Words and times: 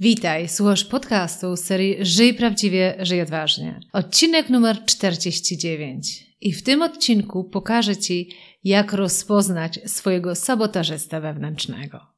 Witaj, 0.00 0.48
słuchasz 0.48 0.84
podcastu 0.84 1.56
serii 1.56 1.96
Żyj 2.00 2.34
prawdziwie, 2.34 2.96
żyj 3.00 3.22
odważnie. 3.22 3.80
Odcinek 3.92 4.50
numer 4.50 4.84
49. 4.84 6.26
I 6.40 6.52
w 6.52 6.62
tym 6.62 6.82
odcinku 6.82 7.44
pokażę 7.44 7.96
Ci, 7.96 8.30
jak 8.64 8.92
rozpoznać 8.92 9.80
swojego 9.86 10.34
sabotażysta 10.34 11.20
wewnętrznego. 11.20 12.17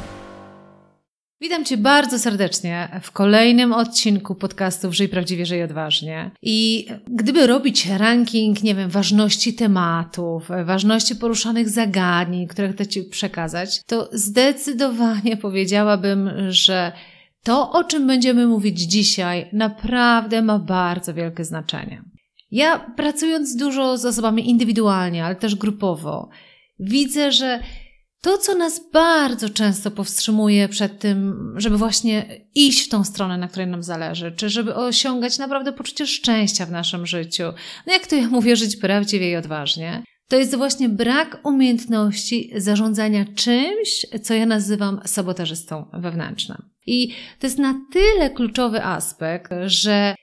Witam 1.41 1.65
Cię 1.65 1.77
bardzo 1.77 2.19
serdecznie 2.19 2.99
w 3.01 3.11
kolejnym 3.11 3.73
odcinku 3.73 4.35
podcastu 4.35 4.93
Żyj 4.93 5.09
Prawdziwie, 5.09 5.45
Żyj 5.45 5.63
Odważnie. 5.63 6.31
I 6.41 6.87
gdyby 7.07 7.47
robić 7.47 7.85
ranking, 7.85 8.63
nie 8.63 8.75
wiem, 8.75 8.89
ważności 8.89 9.53
tematów, 9.53 10.49
ważności 10.65 11.15
poruszanych 11.15 11.69
zagadnień, 11.69 12.47
które 12.47 12.73
chcę 12.73 12.87
Ci 12.87 13.03
przekazać, 13.03 13.83
to 13.85 14.09
zdecydowanie 14.13 15.37
powiedziałabym, 15.37 16.29
że 16.49 16.91
to, 17.43 17.71
o 17.71 17.83
czym 17.83 18.07
będziemy 18.07 18.47
mówić 18.47 18.79
dzisiaj, 18.79 19.49
naprawdę 19.53 20.41
ma 20.41 20.59
bardzo 20.59 21.13
wielkie 21.13 21.45
znaczenie. 21.45 22.03
Ja 22.51 22.79
pracując 22.79 23.55
dużo 23.55 23.97
z 23.97 24.05
osobami 24.05 24.49
indywidualnie, 24.49 25.25
ale 25.25 25.35
też 25.35 25.55
grupowo, 25.55 26.29
widzę, 26.79 27.31
że 27.31 27.59
to, 28.21 28.37
co 28.37 28.55
nas 28.55 28.81
bardzo 28.93 29.49
często 29.49 29.91
powstrzymuje 29.91 30.69
przed 30.69 30.99
tym, 30.99 31.53
żeby 31.57 31.77
właśnie 31.77 32.25
iść 32.55 32.85
w 32.85 32.89
tą 32.89 33.03
stronę, 33.03 33.37
na 33.37 33.47
której 33.47 33.67
nam 33.67 33.83
zależy, 33.83 34.31
czy 34.31 34.49
żeby 34.49 34.75
osiągać 34.75 35.37
naprawdę 35.37 35.73
poczucie 35.73 36.07
szczęścia 36.07 36.65
w 36.65 36.71
naszym 36.71 37.05
życiu, 37.05 37.43
no 37.87 37.93
jak 37.93 38.07
to 38.07 38.15
ja 38.15 38.27
mówię, 38.27 38.55
żyć 38.55 38.77
prawdziwie 38.77 39.31
i 39.31 39.35
odważnie, 39.35 40.03
to 40.27 40.35
jest 40.35 40.55
właśnie 40.55 40.89
brak 40.89 41.39
umiejętności 41.43 42.51
zarządzania 42.55 43.25
czymś, 43.35 44.05
co 44.23 44.33
ja 44.33 44.45
nazywam 44.45 45.01
sabotażystą 45.05 45.85
wewnętrznym. 45.93 46.57
I 46.85 47.07
to 47.39 47.47
jest 47.47 47.57
na 47.57 47.75
tyle 47.93 48.29
kluczowy 48.29 48.83
aspekt, 48.83 49.51
że 49.65 50.15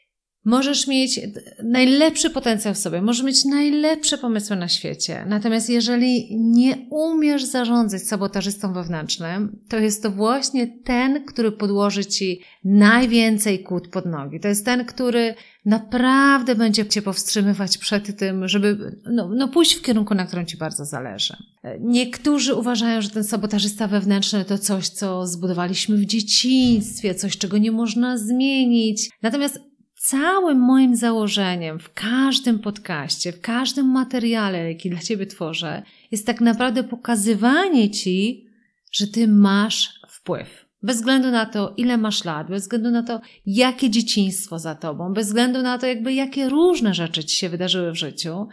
Możesz 0.49 0.87
mieć 0.87 1.21
najlepszy 1.63 2.31
potencjał 2.31 2.75
w 2.75 2.79
sobie, 2.79 3.03
możesz 3.03 3.25
mieć 3.25 3.45
najlepsze 3.45 4.19
pomysły 4.19 4.57
na 4.57 4.69
świecie. 4.69 5.25
Natomiast 5.29 5.71
jeżeli 5.71 6.37
nie 6.41 6.77
umiesz 6.91 7.45
zarządzać 7.45 8.03
sabotażystą 8.03 8.73
wewnętrznym, 8.73 9.59
to 9.69 9.79
jest 9.79 10.03
to 10.03 10.11
właśnie 10.11 10.67
ten, 10.67 11.25
który 11.25 11.53
podłoży 11.53 12.05
ci 12.05 12.41
najwięcej 12.65 13.63
kłód 13.63 13.89
pod 13.89 14.07
nogi. 14.07 14.41
To 14.41 14.49
jest 14.49 14.65
ten, 14.65 14.85
który 14.85 15.35
naprawdę 15.65 16.55
będzie 16.55 16.87
cię 16.87 17.03
powstrzymywać 17.03 17.79
przed 17.79 18.19
tym, 18.19 18.49
żeby 18.49 18.97
no, 19.11 19.29
no 19.35 19.49
pójść 19.49 19.75
w 19.75 19.83
kierunku, 19.83 20.15
na 20.15 20.27
którym 20.27 20.47
ci 20.47 20.57
bardzo 20.57 20.85
zależy. 20.85 21.37
Niektórzy 21.81 22.55
uważają, 22.55 23.03
że 23.03 23.11
ten 23.11 23.25
sabotażysta 23.25 23.89
wewnętrzny 23.89 24.45
to 24.45 24.59
coś, 24.59 24.89
co 24.89 25.27
zbudowaliśmy 25.27 25.97
w 25.97 26.07
dzieciństwie, 26.07 27.15
coś, 27.15 27.39
czego 27.39 27.59
nie 27.59 27.73
można 27.73 28.19
zmienić. 28.19 29.11
Natomiast 29.23 29.68
całym 30.11 30.59
moim 30.59 30.97
założeniem 30.97 31.79
w 31.79 31.93
każdym 31.93 32.59
podcaście, 32.59 33.33
w 33.33 33.41
każdym 33.41 33.87
materiale, 33.87 34.73
jaki 34.73 34.91
dla 34.91 35.01
Ciebie 35.01 35.27
tworzę, 35.27 35.83
jest 36.11 36.27
tak 36.27 36.41
naprawdę 36.41 36.85
pokazywanie 36.85 37.91
Ci, 37.91 38.47
że 38.93 39.07
Ty 39.07 39.29
masz 39.29 40.01
wpływ. 40.09 40.67
Bez 40.83 40.97
względu 40.97 41.31
na 41.31 41.47
to, 41.47 41.75
ile 41.77 41.97
masz 41.97 42.25
lat, 42.25 42.49
bez 42.49 42.63
względu 42.63 42.91
na 42.91 43.03
to, 43.03 43.21
jakie 43.47 43.91
dzieciństwo 43.91 44.59
za 44.59 44.75
tobą, 44.75 45.13
bez 45.13 45.27
względu 45.27 45.63
na 45.63 45.79
to, 45.79 45.87
jakby 45.87 46.15
jakie 46.15 46.49
różne 46.49 46.95
rzeczy 46.95 47.25
ci 47.25 47.37
się 47.37 47.49
wydarzyły 47.49 47.93
w 47.93 47.99
życiu, 47.99 48.49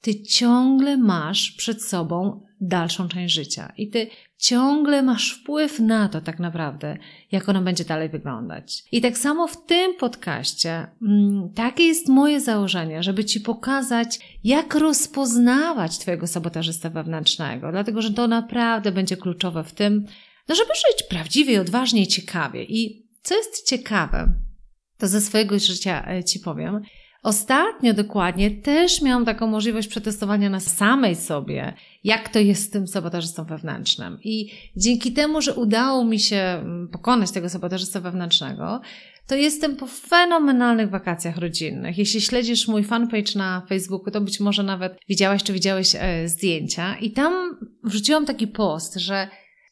ty 0.00 0.22
ciągle 0.22 0.96
masz 0.96 1.50
przed 1.50 1.82
sobą 1.82 2.46
dalszą 2.60 3.08
część 3.08 3.34
życia 3.34 3.72
i 3.76 3.88
ty 3.88 4.06
ciągle 4.38 5.02
masz 5.02 5.32
wpływ 5.32 5.80
na 5.80 6.08
to 6.08 6.20
tak 6.20 6.38
naprawdę, 6.38 6.96
jak 7.32 7.48
ono 7.48 7.62
będzie 7.62 7.84
dalej 7.84 8.08
wyglądać. 8.08 8.84
I 8.92 9.00
tak 9.00 9.18
samo 9.18 9.48
w 9.48 9.66
tym 9.66 9.94
podcaście, 9.94 10.86
mm, 11.02 11.52
takie 11.54 11.84
jest 11.84 12.08
moje 12.08 12.40
założenie, 12.40 13.02
żeby 13.02 13.24
Ci 13.24 13.40
pokazać, 13.40 14.38
jak 14.44 14.74
rozpoznawać 14.74 15.98
Twojego 15.98 16.26
sabotażystę 16.26 16.90
wewnętrznego, 16.90 17.70
dlatego 17.70 18.02
że 18.02 18.12
to 18.12 18.28
naprawdę 18.28 18.92
będzie 18.92 19.16
kluczowe 19.16 19.64
w 19.64 19.72
tym, 19.72 20.06
no 20.48 20.54
żeby 20.54 20.70
żyć 20.74 21.08
prawdziwie, 21.08 21.60
odważnie 21.60 22.02
i 22.02 22.06
ciekawie. 22.06 22.64
I 22.64 23.06
co 23.22 23.34
jest 23.34 23.68
ciekawe, 23.68 24.32
to 24.98 25.08
ze 25.08 25.20
swojego 25.20 25.58
życia 25.58 26.08
e, 26.08 26.24
Ci 26.24 26.40
powiem, 26.40 26.80
Ostatnio 27.28 27.94
dokładnie 27.94 28.50
też 28.50 29.02
miałam 29.02 29.24
taką 29.24 29.46
możliwość 29.46 29.88
przetestowania 29.88 30.50
na 30.50 30.60
samej 30.60 31.16
sobie, 31.16 31.74
jak 32.04 32.28
to 32.28 32.38
jest 32.38 32.62
z 32.62 32.70
tym 32.70 32.86
sabotażystą 32.86 33.44
wewnętrznym. 33.44 34.18
I 34.24 34.50
dzięki 34.76 35.12
temu, 35.12 35.40
że 35.40 35.54
udało 35.54 36.04
mi 36.04 36.20
się 36.20 36.36
mm, 36.36 36.88
pokonać 36.88 37.30
tego 37.30 37.48
sabotażysta 37.48 38.00
wewnętrznego, 38.00 38.80
to 39.26 39.34
jestem 39.34 39.76
po 39.76 39.86
fenomenalnych 39.86 40.90
wakacjach 40.90 41.36
rodzinnych. 41.36 41.98
Jeśli 41.98 42.20
śledzisz 42.20 42.68
mój 42.68 42.84
fanpage 42.84 43.32
na 43.36 43.62
Facebooku, 43.68 44.10
to 44.10 44.20
być 44.20 44.40
może 44.40 44.62
nawet 44.62 44.98
widziałaś 45.08 45.42
czy 45.42 45.52
widziałeś 45.52 45.94
e, 45.94 46.28
zdjęcia. 46.28 46.96
I 46.96 47.10
tam 47.10 47.58
wrzuciłam 47.84 48.26
taki 48.26 48.46
post, 48.46 48.94
że 48.94 49.28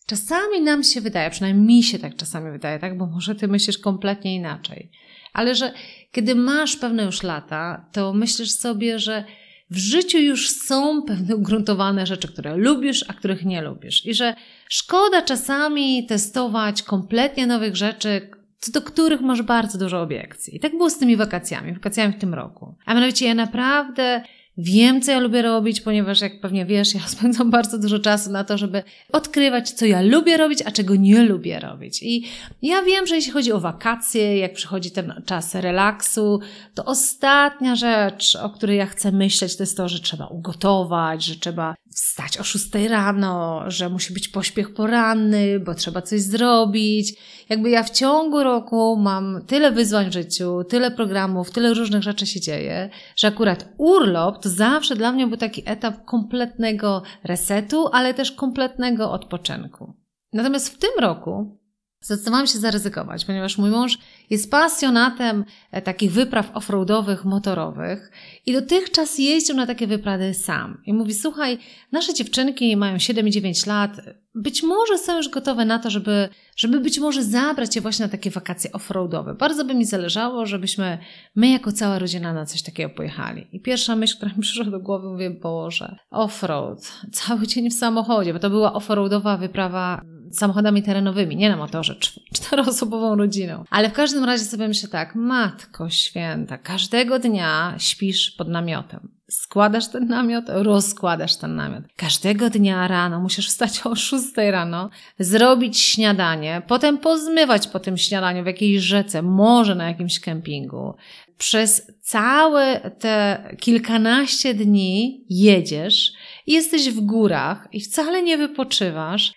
czasami 0.07 0.61
nam 0.61 0.83
się 0.83 1.01
wydaje, 1.01 1.31
przynajmniej 1.31 1.67
mi 1.67 1.83
się 1.83 1.99
tak 1.99 2.17
czasami 2.17 2.51
wydaje, 2.51 2.79
tak, 2.79 2.99
bo 2.99 3.07
może 3.07 3.35
ty 3.35 3.49
myślisz 3.49 3.79
kompletnie 3.79 4.35
inaczej, 4.35 4.91
ale 5.37 5.55
że 5.55 5.73
kiedy 6.13 6.35
masz 6.35 6.77
pewne 6.77 7.05
już 7.05 7.23
lata, 7.23 7.87
to 7.93 8.13
myślisz 8.13 8.51
sobie, 8.51 8.99
że 8.99 9.25
w 9.71 9.79
życiu 9.79 10.19
już 10.19 10.51
są 10.51 11.03
pewne 11.03 11.37
ugruntowane 11.37 12.07
rzeczy, 12.07 12.29
które 12.29 12.57
lubisz, 12.57 13.05
a 13.09 13.13
których 13.13 13.45
nie 13.45 13.63
lubisz. 13.63 14.07
I 14.07 14.15
że 14.15 14.35
szkoda 14.69 15.23
czasami 15.23 16.07
testować 16.07 16.83
kompletnie 16.83 17.47
nowych 17.47 17.77
rzeczy, 17.77 18.31
co 18.59 18.73
do 18.73 18.83
których 18.83 19.21
masz 19.21 19.43
bardzo 19.43 19.79
dużo 19.79 20.03
obiekcji. 20.03 20.57
I 20.57 20.61
tak 20.61 20.73
było 20.73 20.91
z 20.91 20.99
tymi 20.99 21.17
wakacjami, 21.17 21.73
wakacjami 21.73 22.15
w 22.15 22.21
tym 22.21 22.35
roku. 22.35 22.75
A 22.87 22.95
mianowicie 22.95 23.27
ja 23.27 23.35
naprawdę 23.35 24.23
Wiem, 24.59 25.03
co 25.03 25.13
ja 25.13 25.21
lubię 25.21 25.43
robić, 25.43 25.81
ponieważ 25.81 26.21
jak 26.21 26.41
pewnie 26.41 26.67
wiesz, 26.67 26.95
ja 26.95 27.01
spędzam 27.17 27.51
bardzo 27.51 27.79
dużo 27.79 27.99
czasu 27.99 28.31
na 28.31 28.45
to, 28.45 28.59
żeby 28.59 28.83
odkrywać, 29.13 29.71
co 29.71 29.87
ja 29.87 30.03
lubię 30.03 30.37
robić, 30.37 30.63
a 30.63 30.71
czego 30.71 30.97
nie 30.97 31.23
lubię 31.23 31.61
robić. 31.61 32.03
I 32.03 32.25
ja 32.63 32.83
wiem, 32.83 33.07
że 33.07 33.15
jeśli 33.15 33.33
chodzi 33.33 33.53
o 33.53 33.61
wakacje, 33.61 34.39
jak 34.39 34.53
przychodzi 34.53 34.91
ten 34.91 35.23
czas 35.27 35.55
relaksu, 35.55 36.41
to 36.75 36.85
ostatnia 36.85 37.77
rzecz, 37.77 38.37
o 38.37 38.51
której 38.51 38.79
ja 38.79 38.87
chcę 38.87 39.13
myśleć, 39.13 39.57
to 39.57 39.63
jest 39.63 39.77
to, 39.77 39.89
że 39.89 40.01
trzeba 40.01 40.27
ugotować, 40.27 41.25
że 41.25 41.37
trzeba 41.37 41.75
wstać 41.97 42.39
o 42.39 42.45
6 42.45 42.67
rano, 42.89 43.65
że 43.67 43.89
musi 43.89 44.13
być 44.15 44.29
pośpiech 44.29 44.75
poranny, 44.75 45.61
bo 45.61 45.75
trzeba 45.75 46.03
coś 46.03 46.21
zrobić. 46.21 47.15
Jakby 47.49 47.71
ja 47.71 47.83
w 47.83 47.91
ciągu 47.91 48.43
roku 48.43 48.97
mam 48.97 49.41
tyle 49.47 49.73
wyzwań 49.73 50.11
w 50.11 50.13
życiu, 50.13 50.65
tyle 50.69 50.91
programów, 50.91 51.51
tyle 51.51 51.75
różnych 51.75 52.03
rzeczy 52.03 52.27
się 52.27 52.41
dzieje, 52.41 52.91
że 53.17 53.29
akurat 53.29 53.69
urlop 53.79 54.43
to 54.43 54.49
zawsze 54.49 54.97
dla 54.97 55.13
mnie 55.13 55.27
był 55.27 55.37
taki 55.37 55.63
etap 55.67 56.05
kompletnego 56.05 57.03
resetu, 57.25 57.89
ale 57.93 58.15
też 58.15 58.33
kompletnego 58.33 59.13
odpoczynku. 59.13 59.95
Natomiast 60.33 60.69
w 60.69 60.79
tym 60.79 60.91
roku 61.01 61.59
zdecydowałam 62.07 62.47
się 62.47 62.59
zaryzykować, 62.59 63.25
ponieważ 63.25 63.59
mój 63.59 63.71
mąż 63.71 63.99
jest 64.31 64.51
pasjonatem 64.51 65.45
e, 65.71 65.83
takich 65.83 66.13
wypraw 66.13 66.51
offroadowych, 66.57 67.25
motorowych 67.25 68.11
i 68.47 68.53
dotychczas 68.53 69.19
jeździł 69.19 69.57
na 69.57 69.67
takie 69.67 69.87
wyprawy 69.87 70.35
sam. 70.35 70.83
I 70.87 70.93
mówi, 70.93 71.15
słuchaj, 71.15 71.59
nasze 71.93 72.15
dziewczynki 72.15 72.77
mają 72.77 72.99
7 72.99 73.29
i 73.29 73.31
9 73.31 73.67
lat, 73.67 74.01
być 74.35 74.63
może 74.63 74.99
są 74.99 75.17
już 75.17 75.29
gotowe 75.29 75.65
na 75.65 75.79
to, 75.79 75.91
żeby, 75.91 76.29
żeby 76.57 76.81
być 76.81 76.99
może 76.99 77.23
zabrać 77.23 77.77
je 77.77 77.83
właśnie 77.83 78.05
na 78.05 78.13
takie 78.13 78.31
wakacje 78.31 78.73
offroadowe. 78.73 79.35
Bardzo 79.35 79.65
by 79.65 79.75
mi 79.75 79.85
zależało, 79.85 80.47
żebyśmy 80.47 80.99
my 81.35 81.49
jako 81.49 81.73
cała 81.73 81.99
rodzina 81.99 82.33
na 82.33 82.47
coś 82.47 82.63
takiego 82.63 82.95
pojechali. 82.95 83.47
I 83.53 83.61
pierwsza 83.61 83.97
myśl, 83.97 84.17
która 84.17 84.33
mi 84.33 84.43
przyszła 84.43 84.65
do 84.65 84.81
głowy, 84.81 85.09
mówię, 85.09 85.31
Boże, 85.31 85.97
offroad, 86.11 86.93
cały 87.13 87.47
dzień 87.47 87.71
w 87.71 87.75
samochodzie, 87.75 88.33
bo 88.33 88.39
to 88.39 88.51
była 88.51 88.73
offroadowa 88.73 89.37
wyprawa 89.37 90.03
samochodami 90.33 90.83
terenowymi, 90.83 91.37
nie 91.37 91.51
na 91.51 91.57
motorze, 91.57 91.97
czteroosobową 92.35 93.17
rodziną. 93.17 93.65
Ale 93.71 93.91
w 93.91 93.93
każdym 93.93 94.25
razie 94.25 94.45
sobie 94.45 94.69
myślę 94.69 94.89
tak, 94.89 95.15
matko 95.15 95.91
święta, 95.91 96.59
każdego 96.59 97.19
dnia 97.19 97.75
śpisz 97.79 98.31
pod 98.31 98.49
namiotem. 98.49 99.17
Składasz 99.31 99.89
ten 99.89 100.09
namiot, 100.09 100.45
rozkładasz 100.49 101.37
ten 101.37 101.57
namiot. 101.57 101.85
Każdego 101.97 102.51
dnia 102.51 102.89
rano 102.89 103.21
musisz 103.21 103.49
wstać 103.49 103.81
o 103.87 103.95
6 103.95 104.25
rano, 104.37 104.91
zrobić 105.19 105.79
śniadanie, 105.79 106.63
potem 106.67 106.99
pozmywać 106.99 107.69
po 107.69 107.81
tym 107.81 107.97
śniadaniu 107.97 108.43
w 108.43 108.47
jakiejś 108.47 108.83
rzece, 108.83 109.23
może 109.23 109.75
na 109.75 109.89
jakimś 109.89 110.21
kempingu. 110.21 110.95
Przez 111.39 111.93
całe 112.01 112.91
te 112.99 113.45
kilkanaście 113.61 114.55
dni 114.55 115.25
jedziesz, 115.31 116.13
jesteś 116.47 116.91
w 116.91 117.01
górach 117.01 117.69
i 117.73 117.81
wcale 117.81 118.23
nie 118.23 118.39
wypoczywasz, 118.39 119.33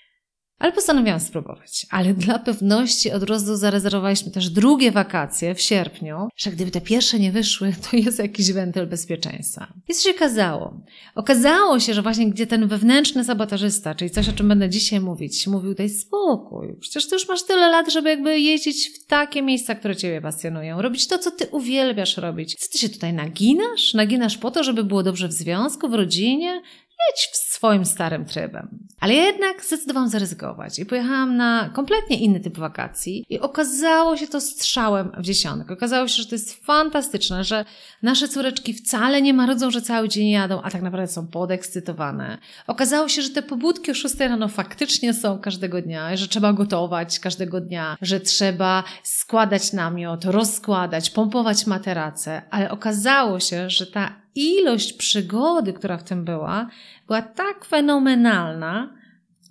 ale 0.59 0.71
postanowiłam 0.71 1.19
spróbować. 1.19 1.85
Ale 1.89 2.13
dla 2.13 2.39
pewności 2.39 3.11
od 3.11 3.23
razu 3.23 3.55
zarezerwowaliśmy 3.55 4.31
też 4.31 4.49
drugie 4.49 4.91
wakacje 4.91 5.55
w 5.55 5.61
sierpniu, 5.61 6.27
że 6.37 6.51
gdyby 6.51 6.71
te 6.71 6.81
pierwsze 6.81 7.19
nie 7.19 7.31
wyszły, 7.31 7.73
to 7.91 7.97
jest 7.97 8.19
jakiś 8.19 8.51
wentyl 8.51 8.87
bezpieczeństwa. 8.87 9.73
I 9.87 9.93
co 9.93 10.03
się 10.03 10.15
okazało? 10.15 10.81
Okazało 11.15 11.79
się, 11.79 11.93
że 11.93 12.01
właśnie 12.01 12.29
gdzie 12.29 12.47
ten 12.47 12.67
wewnętrzny 12.67 13.23
sabotażysta, 13.23 13.95
czyli 13.95 14.11
coś, 14.11 14.29
o 14.29 14.33
czym 14.33 14.47
będę 14.47 14.69
dzisiaj 14.69 14.99
mówić, 14.99 15.47
mówił, 15.47 15.73
daj 15.73 15.89
spokój. 15.89 16.75
Przecież 16.79 17.07
ty 17.07 17.15
już 17.15 17.27
masz 17.27 17.43
tyle 17.43 17.69
lat, 17.69 17.91
żeby 17.91 18.09
jakby 18.09 18.39
jeździć 18.39 18.89
w 18.89 19.05
takie 19.05 19.41
miejsca, 19.41 19.75
które 19.75 19.95
ciebie 19.95 20.21
pasjonują. 20.21 20.81
Robić 20.81 21.07
to, 21.07 21.17
co 21.17 21.31
ty 21.31 21.47
uwielbiasz 21.51 22.17
robić. 22.17 22.55
Co 22.55 22.71
ty 22.71 22.77
się 22.77 22.89
tutaj 22.89 23.13
naginasz? 23.13 23.93
Naginasz 23.93 24.37
po 24.37 24.51
to, 24.51 24.63
żeby 24.63 24.83
było 24.83 25.03
dobrze 25.03 25.27
w 25.27 25.33
związku, 25.33 25.89
w 25.89 25.93
rodzinie? 25.93 26.61
Jedź 27.09 27.29
swoim 27.59 27.85
starym 27.85 28.25
trybem. 28.25 28.79
Ale 28.99 29.13
jednak 29.13 29.65
zdecydowałam 29.65 30.09
zaryzykować 30.09 30.79
i 30.79 30.85
pojechałam 30.85 31.37
na 31.37 31.69
kompletnie 31.73 32.19
inny 32.19 32.39
typ 32.39 32.57
wakacji 32.57 33.25
i 33.29 33.39
okazało 33.39 34.17
się 34.17 34.27
to 34.27 34.41
strzałem 34.41 35.11
w 35.17 35.21
dziesiątek. 35.21 35.71
Okazało 35.71 36.07
się, 36.07 36.21
że 36.23 36.29
to 36.29 36.35
jest 36.35 36.65
fantastyczne, 36.65 37.43
że 37.43 37.65
nasze 38.03 38.27
córeczki 38.27 38.73
wcale 38.73 39.21
nie 39.21 39.33
marudzą, 39.33 39.71
że 39.71 39.81
cały 39.81 40.09
dzień 40.09 40.29
jadą, 40.29 40.61
a 40.61 40.71
tak 40.71 40.81
naprawdę 40.81 41.07
są 41.07 41.27
podekscytowane. 41.27 42.37
Okazało 42.67 43.09
się, 43.09 43.21
że 43.21 43.29
te 43.29 43.41
pobudki 43.41 43.91
o 43.91 43.93
6 43.93 44.19
rano 44.19 44.47
faktycznie 44.47 45.13
są 45.13 45.39
każdego 45.39 45.81
dnia, 45.81 46.17
że 46.17 46.27
trzeba 46.27 46.53
gotować 46.53 47.19
każdego 47.19 47.61
dnia, 47.61 47.97
że 48.01 48.19
trzeba 48.19 48.83
składać 49.03 49.73
namiot, 49.73 50.25
rozkładać, 50.25 51.09
pompować 51.09 51.67
materace, 51.67 52.41
ale 52.49 52.71
okazało 52.71 53.39
się, 53.39 53.69
że 53.69 53.87
ta 53.87 54.28
ilość 54.35 54.93
przygody, 54.93 55.73
która 55.73 55.97
w 55.97 56.03
tym 56.03 56.25
była, 56.25 56.69
była 57.07 57.21
tak 57.21 57.65
fenomenalna, 57.65 58.99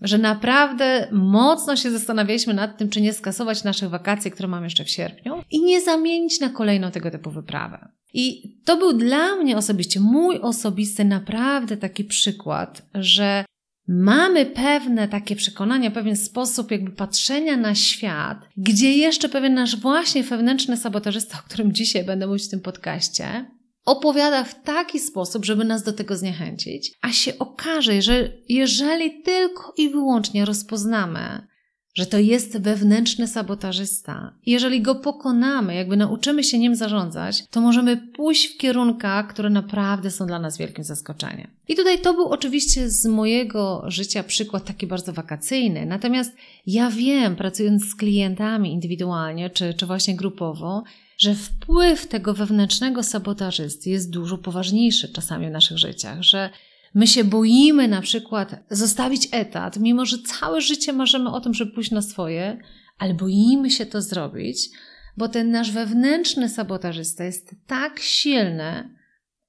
że 0.03 0.19
naprawdę 0.19 1.09
mocno 1.13 1.77
się 1.77 1.91
zastanawialiśmy 1.91 2.55
nad 2.55 2.79
tym, 2.79 2.89
czy 2.89 3.01
nie 3.01 3.13
skasować 3.13 3.65
naszych 3.65 3.89
wakacji, 3.89 4.31
które 4.31 4.49
mamy 4.49 4.67
jeszcze 4.67 4.85
w 4.85 4.91
sierpniu 4.91 5.43
i 5.51 5.63
nie 5.63 5.81
zamienić 5.81 6.41
na 6.41 6.49
kolejną 6.49 6.91
tego 6.91 7.11
typu 7.11 7.31
wyprawę. 7.31 7.89
I 8.15 8.57
to 8.65 8.77
był 8.77 8.93
dla 8.93 9.37
mnie 9.37 9.57
osobiście, 9.57 10.01
mój 10.01 10.41
osobisty 10.41 11.05
naprawdę 11.05 11.77
taki 11.77 12.05
przykład, 12.05 12.87
że 12.95 13.45
mamy 13.89 14.47
pewne 14.47 15.09
takie 15.09 15.37
przekonania, 15.37 15.91
pewien 15.91 16.17
sposób 16.17 16.71
jakby 16.71 16.91
patrzenia 16.91 17.57
na 17.57 17.75
świat, 17.75 18.39
gdzie 18.57 18.93
jeszcze 18.93 19.29
pewien 19.29 19.55
nasz 19.55 19.77
właśnie 19.77 20.23
wewnętrzny 20.23 20.77
sabotażysta, 20.77 21.39
o 21.39 21.49
którym 21.49 21.73
dzisiaj 21.73 22.05
będę 22.05 22.27
mówić 22.27 22.45
w 22.47 22.51
tym 22.51 22.61
podcaście, 22.61 23.51
opowiada 23.89 24.45
w 24.45 24.63
taki 24.63 25.01
sposób, 25.01 25.45
żeby 25.45 25.65
nas 25.65 25.83
do 25.83 25.93
tego 25.93 26.17
zniechęcić, 26.17 26.93
a 27.03 27.13
się 27.13 27.39
okaże, 27.39 28.03
że 28.03 28.33
jeżeli 28.49 29.23
tylko 29.23 29.75
i 29.77 29.89
wyłącznie 29.89 30.45
rozpoznamy, 30.45 31.49
że 31.95 32.07
to 32.07 32.19
jest 32.19 32.59
wewnętrzny 32.59 33.29
sabotażysta. 33.29 34.35
Jeżeli 34.47 34.83
go 34.83 34.95
pokonamy, 34.95 35.75
jakby 35.75 35.97
nauczymy 35.97 36.45
się 36.45 36.59
nim 36.59 36.75
zarządzać, 36.75 37.45
to 37.51 37.61
możemy 37.61 37.97
pójść 37.97 38.55
w 38.55 38.59
kierunkach, 38.59 39.29
które 39.29 39.51
naprawdę 39.51 40.11
są 40.11 40.27
dla 40.27 40.39
nas 40.39 40.59
wielkim 40.59 40.85
zaskoczeniem. 40.85 41.51
I 41.69 41.77
tutaj 41.77 41.99
to 41.99 42.15
był 42.15 42.29
oczywiście 42.29 42.91
z 42.91 43.07
mojego 43.07 43.85
życia 43.87 44.23
przykład 44.23 44.65
taki 44.65 44.87
bardzo 44.87 45.13
wakacyjny. 45.13 45.87
Natomiast 45.87 46.33
ja 46.67 46.91
wiem, 46.91 47.37
pracując 47.37 47.85
z 47.85 47.95
klientami 47.95 48.73
indywidualnie 48.73 49.51
czy, 49.51 49.75
czy 49.75 49.87
właśnie 49.87 50.17
grupowo, 50.17 50.83
że 51.19 51.35
wpływ 51.35 52.07
tego 52.07 52.35
wewnętrznego 52.35 53.03
sabotażysty 53.03 53.91
jest 53.91 54.11
dużo 54.11 54.39
poważniejszy 54.39 55.13
czasami 55.13 55.47
w 55.47 55.51
naszych 55.51 55.79
życiach, 55.79 56.23
że 56.23 56.51
my 56.95 57.07
się 57.07 57.25
boimy 57.25 57.89
na 57.89 58.01
przykład 58.01 58.57
zostawić 58.71 59.29
etat, 59.33 59.77
mimo 59.77 60.07
że 60.07 60.19
całe 60.19 60.61
życie 60.61 60.93
marzymy 60.93 61.31
o 61.31 61.41
tym, 61.41 61.55
żeby 61.55 61.73
pójść 61.73 61.91
na 61.91 62.03
swoje, 62.03 62.59
ale 62.99 63.15
boimy 63.15 63.71
się 63.71 63.87
to 63.87 64.03
zrobić, 64.03 64.69
bo 65.17 65.29
ten 65.29 65.51
nasz 65.51 65.71
wewnętrzny 65.71 66.49
sabotażysta 66.49 67.25
jest 67.25 67.55
tak 67.67 68.01
silny, 68.01 68.98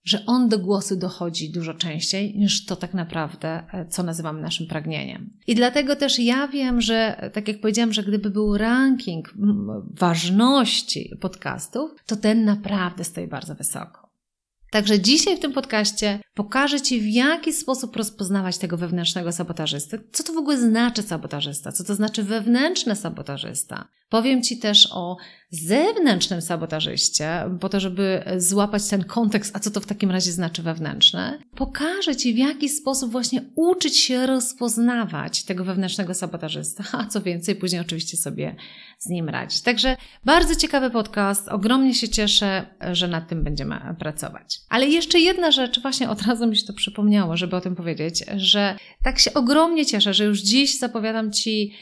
że 0.04 0.26
on 0.26 0.50
do 0.50 0.60
głosu 0.60 0.96
dochodzi 0.96 1.52
dużo 1.52 1.74
częściej 1.74 2.38
niż 2.38 2.66
to 2.66 2.76
tak 2.76 2.94
naprawdę, 2.94 3.64
e, 3.74 3.86
co 3.86 4.04
nazywamy 4.04 4.42
naszym 4.42 4.68
pragnieniem. 4.68 5.30
I 5.48 5.56
dlatego 5.56 5.96
też 5.96 6.20
ja 6.20 6.48
wiem, 6.48 6.82
że 6.82 7.30
tak 7.34 7.48
jak 7.48 7.62
powiedziałam, 7.62 7.94
że 7.94 8.04
gdyby 8.04 8.30
był 8.30 8.58
ranking 8.58 9.34
ważności 10.00 11.16
podcastów, 11.22 11.92
to 12.06 12.16
ten 12.16 12.46
naprawdę 12.46 13.04
stoi 13.04 13.28
bardzo 13.28 13.56
wysoko. 13.56 14.10
Także 14.72 15.00
dzisiaj 15.00 15.38
w 15.38 15.40
tym 15.40 15.54
podcaście 15.54 16.20
pokażę 16.34 16.82
Ci, 16.82 17.02
w 17.02 17.08
jaki 17.08 17.54
sposób 17.54 17.96
rozpoznawać 17.96 18.58
tego 18.58 18.78
wewnętrznego 18.78 19.32
sabotażystę. 19.32 20.00
Co 20.12 20.24
to 20.24 20.34
w 20.34 20.38
ogóle 20.38 20.58
znaczy 20.58 21.04
sabotażysta? 21.04 21.72
Co 21.72 21.84
to 21.84 21.96
znaczy 21.96 22.24
wewnętrzny 22.24 22.96
sabotażysta? 22.96 23.88
Powiem 24.10 24.44
Ci 24.44 24.58
też 24.58 24.90
o 24.92 25.18
zewnętrznym 25.52 26.42
sabotażyście, 26.42 27.44
po 27.60 27.70
to, 27.70 27.80
żeby 27.80 28.24
złapać 28.38 28.88
ten 28.88 29.04
kontekst, 29.04 29.56
a 29.56 29.60
co 29.60 29.72
to 29.72 29.80
w 29.80 29.86
takim 29.86 30.12
razie 30.12 30.32
znaczy 30.32 30.64
wewnętrzne. 30.64 31.40
Pokażę 31.56 32.16
Ci, 32.16 32.34
w 32.34 32.38
jaki 32.38 32.70
sposób 32.70 33.12
właśnie 33.12 33.42
uczyć 33.56 33.98
się 33.98 34.26
rozpoznawać 34.26 35.44
tego 35.44 35.64
wewnętrznego 35.64 36.14
sabotażysta, 36.14 36.84
a 36.92 37.06
co 37.06 37.22
więcej, 37.22 37.56
później 37.56 37.82
oczywiście 37.82 38.18
sobie 38.18 38.56
z 39.00 39.10
nim 39.10 39.30
radzić. 39.30 39.62
Także 39.62 39.98
bardzo 40.26 40.56
ciekawy 40.56 40.90
podcast. 40.90 41.48
Ogromnie 41.48 41.94
się 41.94 42.10
cieszę, 42.10 42.66
że 42.92 43.08
nad 43.08 43.28
tym 43.28 43.44
będziemy 43.44 43.96
pracować. 44.00 44.60
Ale 44.70 44.88
jeszcze 44.88 45.20
jedna 45.20 45.52
rzecz, 45.52 45.82
właśnie 45.82 46.10
od 46.10 46.22
razu 46.22 46.48
mi 46.48 46.58
się 46.58 46.68
to 46.68 46.74
przypomniało, 46.74 47.38
żeby 47.38 47.56
o 47.56 47.62
tym 47.62 47.76
powiedzieć, 47.76 48.26
że 48.36 48.78
tak 49.04 49.20
się 49.20 49.34
ogromnie 49.34 49.86
cieszę, 49.86 50.14
że 50.14 50.26
już 50.26 50.42
dziś 50.42 50.80
zapowiadam 50.80 51.32
Ci 51.32 51.74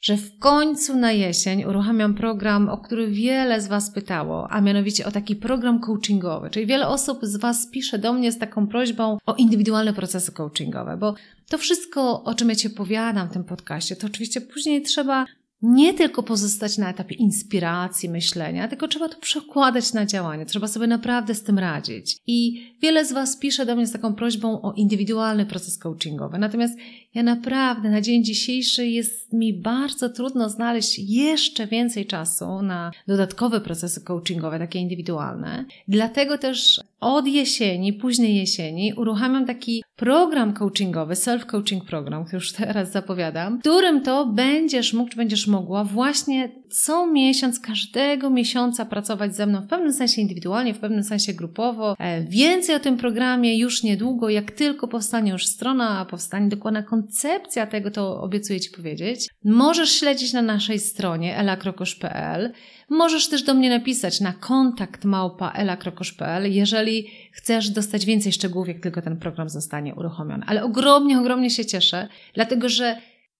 że 0.00 0.16
w 0.16 0.38
końcu 0.38 0.96
na 0.96 1.12
jesień 1.12 1.64
uruchamiam 1.64 2.14
program, 2.14 2.68
o 2.68 2.78
który 2.78 3.10
wiele 3.10 3.60
z 3.60 3.68
Was 3.68 3.90
pytało, 3.90 4.50
a 4.50 4.60
mianowicie 4.60 5.06
o 5.06 5.10
taki 5.10 5.36
program 5.36 5.80
coachingowy. 5.80 6.50
Czyli 6.50 6.66
wiele 6.66 6.88
osób 6.88 7.18
z 7.22 7.36
Was 7.36 7.66
pisze 7.66 7.98
do 7.98 8.12
mnie 8.12 8.32
z 8.32 8.38
taką 8.38 8.66
prośbą 8.66 9.18
o 9.26 9.34
indywidualne 9.34 9.92
procesy 9.92 10.32
coachingowe, 10.32 10.96
bo 10.96 11.14
to 11.48 11.58
wszystko, 11.58 12.24
o 12.24 12.34
czym 12.34 12.48
ja 12.48 12.54
Ci 12.54 12.68
opowiadam 12.68 13.28
w 13.28 13.32
tym 13.32 13.44
podcaście, 13.44 13.96
to 13.96 14.06
oczywiście 14.06 14.40
później 14.40 14.82
trzeba 14.82 15.26
nie 15.62 15.94
tylko 15.94 16.22
pozostać 16.22 16.78
na 16.78 16.90
etapie 16.90 17.14
inspiracji, 17.14 18.08
myślenia, 18.08 18.68
tylko 18.68 18.88
trzeba 18.88 19.08
to 19.08 19.18
przekładać 19.18 19.92
na 19.92 20.06
działanie. 20.06 20.46
Trzeba 20.46 20.68
sobie 20.68 20.86
naprawdę 20.86 21.34
z 21.34 21.42
tym 21.42 21.58
radzić. 21.58 22.18
I 22.26 22.66
wiele 22.82 23.04
z 23.04 23.12
Was 23.12 23.36
pisze 23.36 23.66
do 23.66 23.76
mnie 23.76 23.86
z 23.86 23.92
taką 23.92 24.14
prośbą 24.14 24.62
o 24.62 24.72
indywidualny 24.72 25.46
proces 25.46 25.78
coachingowy. 25.78 26.38
Natomiast 26.38 26.78
ja 27.14 27.22
naprawdę 27.22 27.90
na 27.90 28.00
dzień 28.00 28.24
dzisiejszy 28.24 28.86
jest 28.86 29.32
mi 29.32 29.54
bardzo 29.54 30.08
trudno 30.08 30.48
znaleźć 30.48 30.98
jeszcze 30.98 31.66
więcej 31.66 32.06
czasu 32.06 32.62
na 32.62 32.90
dodatkowe 33.08 33.60
procesy 33.60 34.00
coachingowe, 34.00 34.58
takie 34.58 34.78
indywidualne. 34.78 35.64
Dlatego 35.88 36.38
też 36.38 36.80
od 37.00 37.26
jesieni, 37.26 37.92
późnej 37.92 38.36
jesieni 38.36 38.94
uruchamiam 38.94 39.46
taki 39.46 39.82
program 40.00 40.52
coachingowy, 40.52 41.14
self-coaching 41.14 41.80
program, 41.84 42.24
już 42.32 42.52
teraz 42.52 42.92
zapowiadam, 42.92 43.58
w 43.58 43.60
którym 43.60 44.02
to 44.02 44.26
będziesz 44.26 44.92
mógł, 44.92 45.10
czy 45.10 45.16
będziesz 45.16 45.46
mogła 45.46 45.84
właśnie 45.84 46.48
co 46.70 47.06
miesiąc, 47.06 47.60
każdego 47.60 48.30
miesiąca 48.30 48.84
pracować 48.84 49.36
ze 49.36 49.46
mną 49.46 49.60
w 49.60 49.66
pewnym 49.66 49.92
sensie 49.92 50.22
indywidualnie, 50.22 50.74
w 50.74 50.78
pewnym 50.78 51.04
sensie 51.04 51.32
grupowo. 51.32 51.96
E, 51.98 52.24
więcej 52.24 52.74
o 52.74 52.80
tym 52.80 52.96
programie 52.96 53.58
już 53.58 53.82
niedługo, 53.82 54.28
jak 54.28 54.50
tylko 54.50 54.88
powstanie 54.88 55.32
już 55.32 55.46
strona, 55.46 56.04
powstanie 56.04 56.48
dokładna 56.48 56.82
koncepcja 56.82 57.66
tego, 57.66 57.90
to 57.90 58.20
obiecuję 58.20 58.60
Ci 58.60 58.70
powiedzieć. 58.70 59.28
Możesz 59.44 59.92
śledzić 59.92 60.32
na 60.32 60.42
naszej 60.42 60.78
stronie 60.78 61.36
elakrokosz.pl. 61.36 62.52
Możesz 62.90 63.28
też 63.28 63.42
do 63.42 63.54
mnie 63.54 63.70
napisać 63.70 64.20
na 64.20 64.32
kontakt 64.32 65.04
małpa 65.04 65.52
elakrokosz.pl, 65.52 66.52
jeżeli 66.52 67.10
chcesz 67.32 67.70
dostać 67.70 68.06
więcej 68.06 68.32
szczegółów, 68.32 68.68
jak 68.68 68.80
tylko 68.80 69.02
ten 69.02 69.16
program 69.16 69.48
zostanie 69.48 69.89
uruchomiony. 69.94 70.44
Ale 70.46 70.64
ogromnie, 70.64 71.18
ogromnie 71.18 71.50
się 71.50 71.64
cieszę, 71.64 72.08
dlatego 72.34 72.68
że 72.68 72.96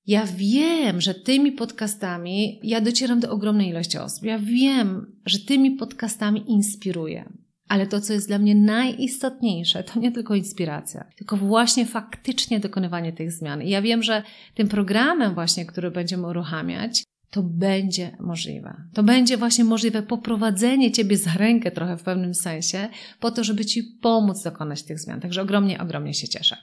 ja 0.07 0.27
wiem, 0.37 1.01
że 1.01 1.15
tymi 1.15 1.53
podcastami 1.53 2.61
ja 2.63 2.81
docieram 2.81 3.21
do 3.21 3.31
ogromnej 3.31 3.69
ilości 3.69 3.99
osób. 3.99 4.25
Ja 4.25 4.39
wiem, 4.39 5.17
że 5.27 5.39
tymi 5.39 5.71
podcastami 5.71 6.45
inspiruję. 6.47 7.33
Ale 7.69 7.87
to, 7.87 8.01
co 8.01 8.13
jest 8.13 8.29
dla 8.29 8.39
mnie 8.39 8.55
najistotniejsze, 8.55 9.85
to 9.85 10.01
nie 10.01 10.13
tylko 10.13 10.35
inspiracja, 10.35 11.05
tylko 11.17 11.37
właśnie 11.37 11.87
faktycznie 11.87 12.61
dokonywanie 12.61 13.13
tych 13.13 13.33
zmian. 13.33 13.63
I 13.63 13.71
ja 13.71 13.83
wiem, 13.83 14.03
że 14.03 14.23
tym 14.55 14.69
programem 14.69 15.35
właśnie, 15.35 15.67
który 15.67 15.91
będziemy 15.91 16.27
uruchamiać, 16.27 17.05
to 17.31 17.43
będzie 17.43 18.17
możliwe. 18.21 18.83
To 18.95 19.03
będzie 19.03 19.37
właśnie 19.37 19.65
możliwe 19.65 20.03
poprowadzenie 20.03 20.93
Ciebie 20.93 21.17
za 21.17 21.31
rękę 21.33 21.71
trochę 21.71 21.97
w 21.97 22.03
pewnym 22.03 22.35
sensie, 22.35 22.89
po 23.21 23.31
to, 23.31 23.45
żeby 23.45 23.65
Ci 23.65 23.83
pomóc 23.83 24.43
dokonać 24.43 24.83
tych 24.83 24.99
zmian. 24.99 25.21
Także 25.21 25.43
ogromnie, 25.43 25.81
ogromnie 25.81 26.15
się 26.15 26.29
cieszę. 26.29 26.57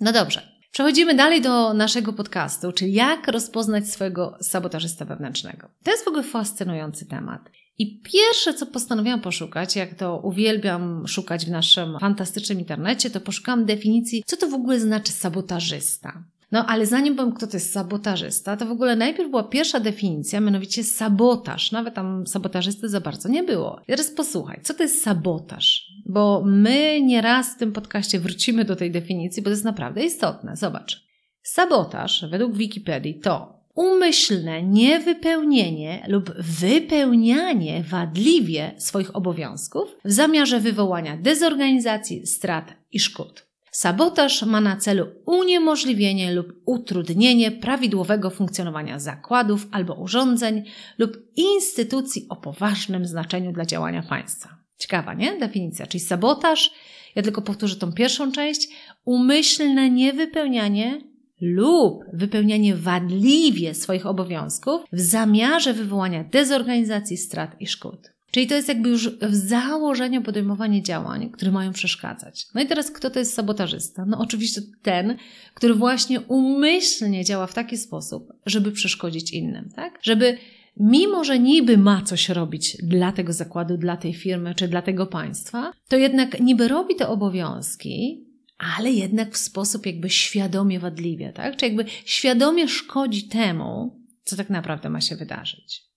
No 0.00 0.12
dobrze. 0.12 0.58
Przechodzimy 0.72 1.14
dalej 1.14 1.42
do 1.42 1.74
naszego 1.74 2.12
podcastu, 2.12 2.72
czyli 2.72 2.92
jak 2.92 3.28
rozpoznać 3.28 3.88
swojego 3.88 4.38
sabotażysta 4.40 5.04
wewnętrznego. 5.04 5.68
To 5.84 5.90
jest 5.90 6.04
w 6.04 6.08
ogóle 6.08 6.22
fascynujący 6.22 7.06
temat. 7.06 7.50
I 7.78 8.00
pierwsze, 8.00 8.54
co 8.54 8.66
postanowiłam 8.66 9.20
poszukać, 9.20 9.76
jak 9.76 9.94
to 9.94 10.20
uwielbiam 10.20 11.08
szukać 11.08 11.46
w 11.46 11.50
naszym 11.50 11.98
fantastycznym 11.98 12.58
internecie, 12.58 13.10
to 13.10 13.20
poszukałam 13.20 13.64
definicji, 13.64 14.22
co 14.26 14.36
to 14.36 14.48
w 14.48 14.54
ogóle 14.54 14.80
znaczy 14.80 15.12
sabotażysta. 15.12 16.24
No 16.52 16.66
ale 16.66 16.86
zanim 16.86 17.16
powiem, 17.16 17.32
kto 17.32 17.46
to 17.46 17.56
jest 17.56 17.72
sabotażysta, 17.72 18.56
to 18.56 18.66
w 18.66 18.70
ogóle 18.70 18.96
najpierw 18.96 19.30
była 19.30 19.42
pierwsza 19.42 19.80
definicja, 19.80 20.40
mianowicie 20.40 20.84
sabotaż. 20.84 21.72
Nawet 21.72 21.94
tam 21.94 22.26
sabotażysty 22.26 22.88
za 22.88 23.00
bardzo 23.00 23.28
nie 23.28 23.42
było. 23.42 23.80
Teraz 23.86 24.10
posłuchaj, 24.10 24.60
co 24.62 24.74
to 24.74 24.82
jest 24.82 25.02
sabotaż? 25.02 25.92
Bo 26.06 26.42
my 26.46 27.00
nieraz 27.02 27.54
w 27.54 27.58
tym 27.58 27.72
podcaście 27.72 28.20
wrócimy 28.20 28.64
do 28.64 28.76
tej 28.76 28.90
definicji, 28.90 29.42
bo 29.42 29.44
to 29.44 29.50
jest 29.50 29.64
naprawdę 29.64 30.04
istotne. 30.04 30.56
Zobacz. 30.56 31.08
Sabotaż 31.42 32.24
według 32.30 32.56
Wikipedii 32.56 33.20
to 33.20 33.58
umyślne 33.74 34.62
niewypełnienie 34.62 36.04
lub 36.08 36.30
wypełnianie 36.38 37.82
wadliwie 37.82 38.74
swoich 38.78 39.16
obowiązków 39.16 39.96
w 40.04 40.12
zamiarze 40.12 40.60
wywołania 40.60 41.16
dezorganizacji, 41.16 42.26
strat 42.26 42.74
i 42.92 43.00
szkód. 43.00 43.47
Sabotaż 43.70 44.42
ma 44.42 44.60
na 44.60 44.76
celu 44.76 45.06
uniemożliwienie 45.26 46.32
lub 46.32 46.52
utrudnienie 46.66 47.50
prawidłowego 47.50 48.30
funkcjonowania 48.30 48.98
zakładów 48.98 49.66
albo 49.70 49.94
urządzeń 49.94 50.64
lub 50.98 51.18
instytucji 51.36 52.26
o 52.28 52.36
poważnym 52.36 53.06
znaczeniu 53.06 53.52
dla 53.52 53.66
działania 53.66 54.02
państwa. 54.02 54.58
Ciekawa, 54.78 55.14
nie? 55.14 55.38
Definicja. 55.38 55.86
Czyli 55.86 56.00
sabotaż, 56.00 56.70
ja 57.14 57.22
tylko 57.22 57.42
powtórzę 57.42 57.76
tą 57.76 57.92
pierwszą 57.92 58.32
część, 58.32 58.68
umyślne 59.04 59.90
niewypełnianie 59.90 61.00
lub 61.40 62.04
wypełnianie 62.12 62.76
wadliwie 62.76 63.74
swoich 63.74 64.06
obowiązków 64.06 64.80
w 64.92 65.00
zamiarze 65.00 65.74
wywołania 65.74 66.24
dezorganizacji, 66.24 67.16
strat 67.16 67.60
i 67.60 67.66
szkód. 67.66 68.17
Czyli 68.30 68.46
to 68.46 68.54
jest 68.54 68.68
jakby 68.68 68.88
już 68.88 69.08
w 69.08 69.34
założeniu 69.34 70.22
podejmowanie 70.22 70.82
działań, 70.82 71.30
które 71.30 71.50
mają 71.50 71.72
przeszkadzać. 71.72 72.46
No 72.54 72.60
i 72.60 72.66
teraz 72.66 72.90
kto 72.90 73.10
to 73.10 73.18
jest 73.18 73.34
sabotażysta? 73.34 74.04
No 74.06 74.18
oczywiście 74.18 74.60
ten, 74.82 75.16
który 75.54 75.74
właśnie 75.74 76.20
umyślnie 76.20 77.24
działa 77.24 77.46
w 77.46 77.54
taki 77.54 77.76
sposób, 77.76 78.32
żeby 78.46 78.72
przeszkodzić 78.72 79.32
innym, 79.32 79.68
tak? 79.76 79.98
Żeby 80.02 80.38
mimo, 80.76 81.24
że 81.24 81.38
niby 81.38 81.78
ma 81.78 82.02
coś 82.02 82.28
robić 82.28 82.76
dla 82.82 83.12
tego 83.12 83.32
zakładu, 83.32 83.76
dla 83.76 83.96
tej 83.96 84.14
firmy 84.14 84.54
czy 84.54 84.68
dla 84.68 84.82
tego 84.82 85.06
państwa, 85.06 85.72
to 85.88 85.96
jednak 85.96 86.40
niby 86.40 86.68
robi 86.68 86.96
te 86.96 87.08
obowiązki, 87.08 88.24
ale 88.58 88.92
jednak 88.92 89.34
w 89.34 89.38
sposób 89.38 89.86
jakby 89.86 90.10
świadomie 90.10 90.80
wadliwie, 90.80 91.32
tak? 91.32 91.56
Czy 91.56 91.66
jakby 91.66 91.84
świadomie 92.04 92.68
szkodzi 92.68 93.28
temu, 93.28 94.00
co 94.24 94.36
tak 94.36 94.50
naprawdę 94.50 94.90
ma 94.90 95.00
się 95.00 95.16
wydarzyć. 95.16 95.87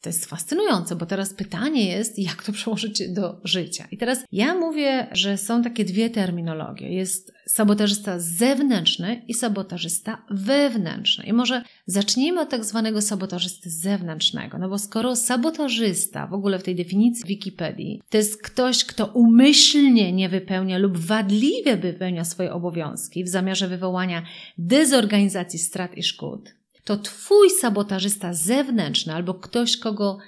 To 0.00 0.08
jest 0.08 0.26
fascynujące, 0.26 0.96
bo 0.96 1.06
teraz 1.06 1.34
pytanie 1.34 1.86
jest, 1.86 2.18
jak 2.18 2.42
to 2.42 2.52
przełożyć 2.52 3.08
do 3.08 3.40
życia. 3.44 3.86
I 3.90 3.98
teraz 3.98 4.24
ja 4.32 4.54
mówię, 4.54 5.06
że 5.12 5.38
są 5.38 5.62
takie 5.62 5.84
dwie 5.84 6.10
terminologie. 6.10 6.94
Jest 6.94 7.32
sabotażysta 7.46 8.18
zewnętrzny 8.18 9.22
i 9.28 9.34
sabotażysta 9.34 10.24
wewnętrzny. 10.30 11.24
I 11.24 11.32
może 11.32 11.62
zacznijmy 11.86 12.40
od 12.40 12.50
tak 12.50 12.64
zwanego 12.64 13.02
sabotażysty 13.02 13.70
zewnętrznego. 13.70 14.58
No 14.58 14.68
bo 14.68 14.78
skoro 14.78 15.16
sabotażysta 15.16 16.26
w 16.26 16.34
ogóle 16.34 16.58
w 16.58 16.62
tej 16.62 16.76
definicji 16.76 17.24
Wikipedii 17.26 18.02
to 18.10 18.16
jest 18.16 18.42
ktoś, 18.42 18.84
kto 18.84 19.06
umyślnie 19.06 20.12
nie 20.12 20.28
wypełnia 20.28 20.78
lub 20.78 20.98
wadliwie 20.98 21.76
wypełnia 21.76 22.24
swoje 22.24 22.52
obowiązki 22.52 23.24
w 23.24 23.28
zamiarze 23.28 23.68
wywołania 23.68 24.22
dezorganizacji 24.58 25.58
strat 25.58 25.96
i 25.96 26.02
szkód, 26.02 26.54
to 26.88 26.96
Twój 26.96 27.50
sabotażysta 27.50 28.34
zewnętrzny 28.34 29.14
albo 29.14 29.34
ktoś, 29.34 29.76
kogo 29.76 30.18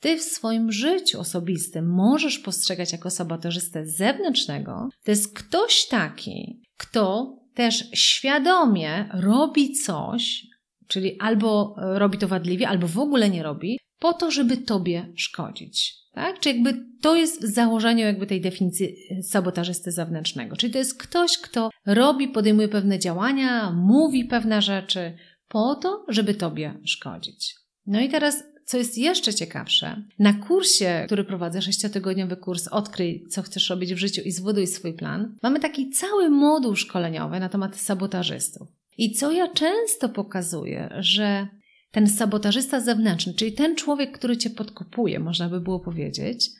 Ty 0.00 0.16
w 0.16 0.22
swoim 0.22 0.72
życiu 0.72 1.20
osobistym 1.20 1.94
możesz 1.94 2.38
postrzegać 2.38 2.92
jako 2.92 3.10
sabotażystę 3.10 3.86
zewnętrznego, 3.86 4.88
to 5.04 5.10
jest 5.10 5.34
ktoś 5.34 5.86
taki, 5.86 6.62
kto 6.76 7.36
też 7.54 7.90
świadomie 7.94 9.08
robi 9.12 9.72
coś, 9.72 10.46
czyli 10.86 11.20
albo 11.20 11.76
robi 11.78 12.18
to 12.18 12.28
wadliwie, 12.28 12.68
albo 12.68 12.88
w 12.88 12.98
ogóle 12.98 13.30
nie 13.30 13.42
robi, 13.42 13.78
po 13.98 14.12
to, 14.12 14.30
żeby 14.30 14.56
Tobie 14.56 15.12
szkodzić. 15.16 15.94
Tak? 16.12 16.40
Czy 16.40 16.48
jakby 16.48 16.86
to 17.02 17.16
jest 17.16 17.42
w 17.42 17.54
założeniu 17.54 18.06
jakby 18.06 18.26
tej 18.26 18.40
definicji 18.40 18.96
sabotażysty 19.22 19.92
zewnętrznego. 19.92 20.56
Czyli 20.56 20.72
to 20.72 20.78
jest 20.78 21.02
ktoś, 21.02 21.38
kto 21.38 21.70
robi, 21.86 22.28
podejmuje 22.28 22.68
pewne 22.68 22.98
działania, 22.98 23.72
mówi 23.72 24.24
pewne 24.24 24.62
rzeczy, 24.62 25.16
po 25.48 25.74
to, 25.74 26.04
żeby 26.08 26.34
Tobie 26.34 26.80
szkodzić. 26.84 27.54
No 27.86 28.00
i 28.00 28.08
teraz, 28.08 28.44
co 28.64 28.78
jest 28.78 28.98
jeszcze 28.98 29.34
ciekawsze, 29.34 30.02
na 30.18 30.32
kursie, 30.32 31.02
który 31.06 31.24
prowadzę, 31.24 31.62
sześciotygodniowy 31.62 32.36
kurs 32.36 32.68
Odkryj, 32.68 33.26
co 33.30 33.42
chcesz 33.42 33.70
robić 33.70 33.94
w 33.94 33.98
życiu 33.98 34.22
i 34.24 34.32
zbuduj 34.32 34.66
swój 34.66 34.92
plan, 34.92 35.36
mamy 35.42 35.60
taki 35.60 35.90
cały 35.90 36.30
moduł 36.30 36.76
szkoleniowy 36.76 37.40
na 37.40 37.48
temat 37.48 37.76
sabotażystów. 37.76 38.68
I 38.98 39.12
co 39.12 39.32
ja 39.32 39.48
często 39.48 40.08
pokazuję, 40.08 40.96
że 40.98 41.48
ten 41.90 42.08
sabotażysta 42.08 42.80
zewnętrzny, 42.80 43.34
czyli 43.34 43.52
ten 43.52 43.76
człowiek, 43.76 44.18
który 44.18 44.36
cię 44.36 44.50
podkopuje, 44.50 45.20
można 45.20 45.48
by 45.48 45.60
było 45.60 45.80
powiedzieć, 45.80 46.50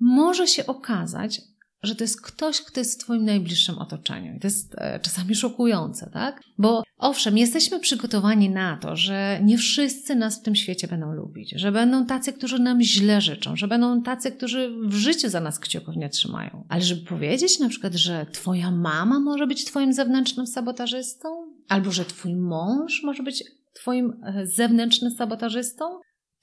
może 0.00 0.46
się 0.46 0.66
okazać, 0.66 1.40
że 1.86 1.94
to 1.94 2.04
jest 2.04 2.20
ktoś, 2.20 2.60
kto 2.60 2.80
jest 2.80 3.00
w 3.00 3.04
Twoim 3.04 3.24
najbliższym 3.24 3.78
otoczeniu. 3.78 4.36
I 4.36 4.40
to 4.40 4.46
jest 4.46 4.74
e, 4.78 5.00
czasami 5.00 5.34
szokujące, 5.34 6.10
tak? 6.12 6.40
Bo 6.58 6.82
owszem, 6.98 7.38
jesteśmy 7.38 7.80
przygotowani 7.80 8.50
na 8.50 8.76
to, 8.76 8.96
że 8.96 9.40
nie 9.42 9.58
wszyscy 9.58 10.14
nas 10.14 10.40
w 10.40 10.42
tym 10.42 10.54
świecie 10.54 10.88
będą 10.88 11.12
lubić, 11.12 11.54
że 11.56 11.72
będą 11.72 12.06
tacy, 12.06 12.32
którzy 12.32 12.58
nam 12.58 12.82
źle 12.82 13.20
życzą, 13.20 13.56
że 13.56 13.68
będą 13.68 14.02
tacy, 14.02 14.32
którzy 14.32 14.72
w 14.88 14.94
życiu 14.94 15.28
za 15.28 15.40
nas 15.40 15.58
kciuków 15.58 15.96
nie 15.96 16.08
trzymają. 16.08 16.64
Ale 16.68 16.82
żeby 16.82 17.06
powiedzieć 17.06 17.58
na 17.58 17.68
przykład, 17.68 17.94
że 17.94 18.26
Twoja 18.32 18.70
mama 18.70 19.20
może 19.20 19.46
być 19.46 19.64
Twoim 19.64 19.92
zewnętrznym 19.92 20.46
sabotażystą, 20.46 21.28
albo 21.68 21.90
że 21.90 22.04
Twój 22.04 22.36
mąż 22.36 23.02
może 23.02 23.22
być 23.22 23.44
Twoim 23.74 24.12
e, 24.24 24.46
zewnętrznym 24.46 25.10
sabotażystą, 25.10 25.84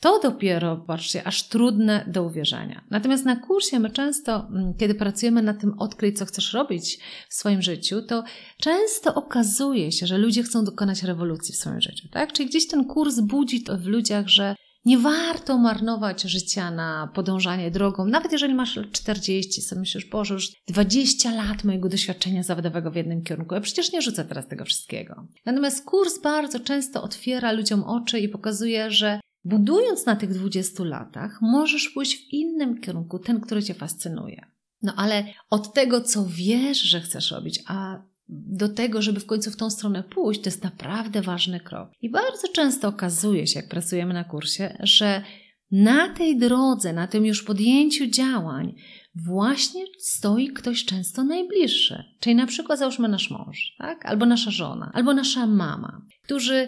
to 0.03 0.19
dopiero, 0.19 0.77
patrzcie, 0.77 1.27
aż 1.27 1.43
trudne 1.43 2.05
do 2.07 2.23
uwierzenia. 2.23 2.83
Natomiast 2.89 3.25
na 3.25 3.35
kursie 3.35 3.79
my 3.79 3.89
często, 3.89 4.47
mm, 4.49 4.73
kiedy 4.73 4.95
pracujemy 4.95 5.41
nad 5.41 5.61
tym 5.61 5.79
odkryć, 5.79 6.17
co 6.17 6.25
chcesz 6.25 6.53
robić 6.53 6.99
w 7.29 7.33
swoim 7.33 7.61
życiu, 7.61 8.01
to 8.01 8.23
często 8.57 9.15
okazuje 9.15 9.91
się, 9.91 10.07
że 10.07 10.17
ludzie 10.17 10.43
chcą 10.43 10.65
dokonać 10.65 11.03
rewolucji 11.03 11.53
w 11.53 11.57
swoim 11.57 11.81
życiu, 11.81 12.07
tak? 12.11 12.33
Czyli 12.33 12.49
gdzieś 12.49 12.67
ten 12.67 12.85
kurs 12.85 13.19
budzi 13.19 13.63
to 13.63 13.77
w 13.77 13.85
ludziach, 13.85 14.27
że 14.27 14.55
nie 14.85 14.97
warto 14.97 15.57
marnować 15.57 16.21
życia 16.21 16.71
na 16.71 17.11
podążanie 17.13 17.71
drogą, 17.71 18.05
nawet 18.05 18.31
jeżeli 18.31 18.53
masz 18.53 18.79
40, 18.91 19.61
sobie 19.61 19.79
myślisz, 19.79 20.05
Boże, 20.05 20.33
już 20.33 20.51
20 20.67 21.31
lat 21.31 21.63
mojego 21.63 21.89
doświadczenia 21.89 22.43
zawodowego 22.43 22.91
w 22.91 22.95
jednym 22.95 23.23
kierunku. 23.23 23.55
Ja 23.55 23.61
przecież 23.61 23.91
nie 23.91 24.01
rzucę 24.01 24.25
teraz 24.25 24.47
tego 24.47 24.65
wszystkiego. 24.65 25.27
Natomiast 25.45 25.85
kurs 25.85 26.21
bardzo 26.21 26.59
często 26.59 27.03
otwiera 27.03 27.51
ludziom 27.51 27.83
oczy 27.83 28.19
i 28.19 28.29
pokazuje, 28.29 28.91
że 28.91 29.19
Budując 29.45 30.05
na 30.05 30.15
tych 30.15 30.33
20 30.33 30.83
latach, 30.83 31.41
możesz 31.41 31.89
pójść 31.89 32.17
w 32.17 32.33
innym 32.33 32.81
kierunku, 32.81 33.19
ten, 33.19 33.39
który 33.39 33.63
Cię 33.63 33.73
fascynuje. 33.73 34.45
No 34.81 34.93
ale 34.95 35.25
od 35.49 35.73
tego, 35.73 36.01
co 36.01 36.25
wiesz, 36.29 36.81
że 36.81 37.01
chcesz 37.01 37.31
robić, 37.31 37.63
a 37.67 38.01
do 38.27 38.69
tego, 38.69 39.01
żeby 39.01 39.19
w 39.19 39.25
końcu 39.25 39.51
w 39.51 39.55
tą 39.55 39.69
stronę 39.69 40.03
pójść, 40.03 40.41
to 40.41 40.47
jest 40.47 40.63
naprawdę 40.63 41.21
ważny 41.21 41.59
krok. 41.59 41.89
I 42.01 42.09
bardzo 42.09 42.47
często 42.47 42.87
okazuje 42.87 43.47
się, 43.47 43.59
jak 43.59 43.69
pracujemy 43.69 44.13
na 44.13 44.23
kursie, 44.23 44.77
że 44.79 45.23
na 45.71 46.09
tej 46.09 46.37
drodze, 46.37 46.93
na 46.93 47.07
tym 47.07 47.25
już 47.25 47.43
podjęciu 47.43 48.07
działań, 48.07 48.75
właśnie 49.15 49.85
stoi 49.99 50.47
ktoś 50.47 50.85
często 50.85 51.23
najbliższy. 51.23 52.03
Czyli 52.19 52.35
na 52.35 52.45
przykład 52.45 52.79
załóżmy 52.79 53.07
nasz 53.07 53.31
mąż, 53.31 53.75
tak? 53.77 54.05
albo 54.05 54.25
nasza 54.25 54.51
żona, 54.51 54.91
albo 54.93 55.13
nasza 55.13 55.47
mama, 55.47 56.01
którzy 56.23 56.67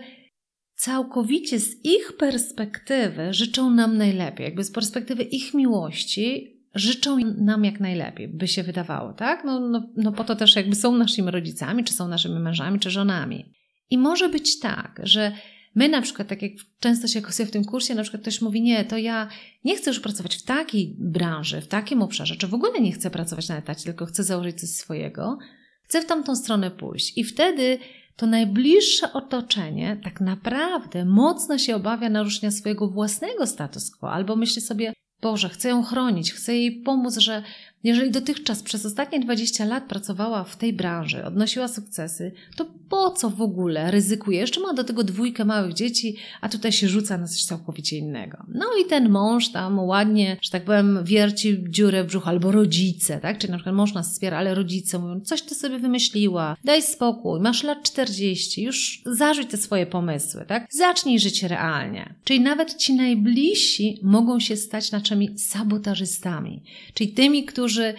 całkowicie 0.76 1.60
z 1.60 1.86
ich 1.86 2.14
perspektywy 2.18 3.34
życzą 3.34 3.70
nam 3.70 3.98
najlepiej, 3.98 4.44
jakby 4.44 4.64
z 4.64 4.72
perspektywy 4.72 5.24
ich 5.24 5.54
miłości 5.54 6.56
życzą 6.76 7.18
nam 7.38 7.66
jak 7.66 7.80
najlepiej, 7.80 8.28
by 8.28 8.48
się 8.48 8.64
wydawało, 8.64 9.14
tak? 9.14 9.44
No, 9.44 9.60
no, 9.60 9.90
no 9.98 10.12
po 10.12 10.24
to 10.24 10.36
też 10.36 10.56
jakby 10.56 10.76
są 10.76 10.98
naszymi 10.98 11.32
rodzicami, 11.32 11.84
czy 11.84 11.94
są 11.94 12.08
naszymi 12.08 12.40
mężami, 12.40 12.80
czy 12.80 12.90
żonami. 12.90 13.54
I 13.90 13.98
może 13.98 14.30
być 14.30 14.60
tak, 14.60 15.02
że 15.04 15.32
my 15.76 15.90
na 15.90 16.02
przykład, 16.02 16.28
tak 16.28 16.42
jak 16.42 16.52
często 16.80 17.08
się 17.08 17.20
okazuje 17.20 17.48
w 17.48 17.52
tym 17.52 17.66
kursie, 17.66 17.96
na 17.96 18.02
przykład 18.02 18.22
ktoś 18.22 18.42
mówi, 18.42 18.62
nie, 18.62 18.86
to 18.86 18.98
ja 18.98 19.30
nie 19.64 19.76
chcę 19.76 19.90
już 19.90 20.00
pracować 20.00 20.36
w 20.36 20.44
takiej 20.44 20.96
branży, 21.00 21.62
w 21.62 21.68
takim 21.68 22.02
obszarze, 22.02 22.36
czy 22.36 22.48
w 22.48 22.54
ogóle 22.54 22.82
nie 22.82 22.92
chcę 22.92 23.10
pracować 23.12 23.50
na 23.50 23.58
etacie, 23.58 23.84
tylko 23.84 24.06
chcę 24.06 24.24
założyć 24.24 24.60
coś 24.60 24.70
swojego, 24.70 25.38
chcę 25.84 26.02
w 26.02 26.06
tamtą 26.06 26.36
stronę 26.36 26.72
pójść. 26.72 27.18
I 27.18 27.24
wtedy 27.24 27.80
to 28.16 28.26
najbliższe 28.26 29.14
otoczenie 29.14 30.00
tak 30.04 30.22
naprawdę 30.22 31.06
mocno 31.06 31.58
się 31.58 31.76
obawia 31.76 32.10
naruszenia 32.10 32.52
swojego 32.52 32.88
własnego 32.88 33.48
status 33.48 33.92
quo, 33.92 34.12
albo 34.12 34.36
myśli 34.36 34.62
sobie, 34.62 34.94
Boże, 35.22 35.50
chcę 35.50 35.70
ją 35.70 35.84
chronić, 35.84 36.34
chcę 36.34 36.56
jej 36.56 36.82
pomóc, 36.82 37.18
że 37.18 37.44
jeżeli 37.86 38.12
dotychczas 38.12 38.64
przez 38.64 38.86
ostatnie 38.86 39.20
20 39.20 39.66
lat 39.66 39.84
pracowała 39.84 40.44
w 40.44 40.58
tej 40.58 40.74
branży, 40.74 41.26
odnosiła 41.26 41.68
sukcesy, 41.68 42.32
to 42.56 42.66
po 42.90 43.12
co 43.12 43.30
w 43.30 43.42
ogóle 43.42 43.92
ryzykuje? 43.92 44.40
Jeszcze 44.40 44.60
ma 44.62 44.74
do 44.74 44.84
tego 44.84 45.04
dwójkę 45.04 45.46
małych 45.46 45.74
dzieci, 45.74 46.16
a 46.42 46.50
tutaj 46.50 46.72
się 46.72 46.88
rzuca 46.88 47.18
na 47.18 47.28
coś 47.28 47.46
całkowicie 47.46 47.98
innego. 47.98 48.38
No 48.48 48.66
i 48.82 48.86
ten 48.90 49.10
mąż 49.10 49.50
tam 49.50 49.80
ładnie, 49.80 50.38
że 50.42 50.52
tak 50.52 50.64
powiem, 50.64 51.00
wierci 51.04 51.64
dziurę 51.70 52.04
w 52.04 52.08
brzuchu, 52.08 52.30
albo 52.30 52.52
rodzice, 52.52 53.20
tak? 53.20 53.38
Czyli 53.38 53.52
na 53.52 53.58
przykład 53.58 53.76
mąż 53.76 53.94
nas 53.94 54.12
wspiera, 54.12 54.38
ale 54.38 54.56
rodzice 54.56 55.00
mówią, 55.00 55.22
coś 55.22 55.42
ty 55.42 55.56
sobie 55.56 55.80
wymyśliła, 55.80 56.58
daj 56.64 56.82
spokój, 56.82 57.40
masz 57.40 57.64
lat 57.64 57.84
40, 57.84 58.64
już 58.64 59.02
zarzuć 59.06 59.50
te 59.50 59.58
swoje 59.58 59.86
pomysły, 59.86 60.46
tak? 60.48 60.68
Zacznij 60.72 61.20
żyć 61.20 61.44
realnie. 61.44 62.16
Czyli 62.24 62.40
nawet 62.40 62.76
ci 62.76 62.94
najbliżsi 62.94 64.00
mogą 64.04 64.40
się 64.40 64.58
stać 64.58 64.92
naszymi 64.92 65.40
sabotażystami, 65.40 66.62
czyli 66.94 67.10
tymi, 67.10 67.46
którzy 67.46 67.75
którzy 67.76 67.94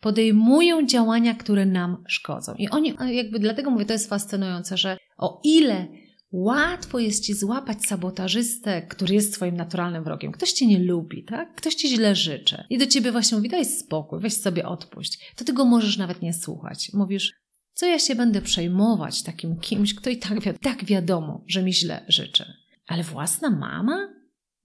podejmują 0.00 0.86
działania, 0.86 1.34
które 1.34 1.66
nam 1.66 2.04
szkodzą. 2.08 2.54
I 2.58 2.68
oni, 2.68 2.94
jakby 3.10 3.38
dlatego 3.38 3.70
mówię, 3.70 3.84
to 3.84 3.92
jest 3.92 4.08
fascynujące, 4.08 4.76
że 4.76 4.96
o 5.18 5.40
ile 5.44 5.88
łatwo 6.32 6.98
jest 6.98 7.24
ci 7.24 7.34
złapać 7.34 7.86
sabotażystę, 7.86 8.82
który 8.82 9.14
jest 9.14 9.34
twoim 9.34 9.56
naturalnym 9.56 10.04
wrogiem. 10.04 10.32
Ktoś 10.32 10.52
cię 10.52 10.66
nie 10.66 10.78
lubi, 10.78 11.24
tak? 11.24 11.54
Ktoś 11.54 11.74
ci 11.74 11.88
źle 11.88 12.14
życzy. 12.14 12.64
I 12.70 12.78
do 12.78 12.86
ciebie 12.86 13.12
właśnie 13.12 13.36
mówi, 13.36 13.48
daj 13.48 13.64
spokój, 13.64 14.20
weź 14.20 14.34
sobie 14.34 14.66
odpuść. 14.66 15.32
To 15.36 15.44
ty 15.44 15.52
go 15.52 15.64
możesz 15.64 15.96
nawet 15.96 16.22
nie 16.22 16.32
słuchać. 16.32 16.90
Mówisz, 16.94 17.32
co 17.74 17.86
ja 17.86 17.98
się 17.98 18.14
będę 18.14 18.42
przejmować 18.42 19.22
takim 19.22 19.56
kimś, 19.60 19.94
kto 19.94 20.10
i 20.10 20.16
tak, 20.16 20.40
wi- 20.40 20.58
tak 20.62 20.84
wiadomo, 20.84 21.44
że 21.48 21.62
mi 21.62 21.72
źle 21.72 22.04
życzy. 22.08 22.44
Ale 22.86 23.02
własna 23.02 23.50
mama? 23.50 24.08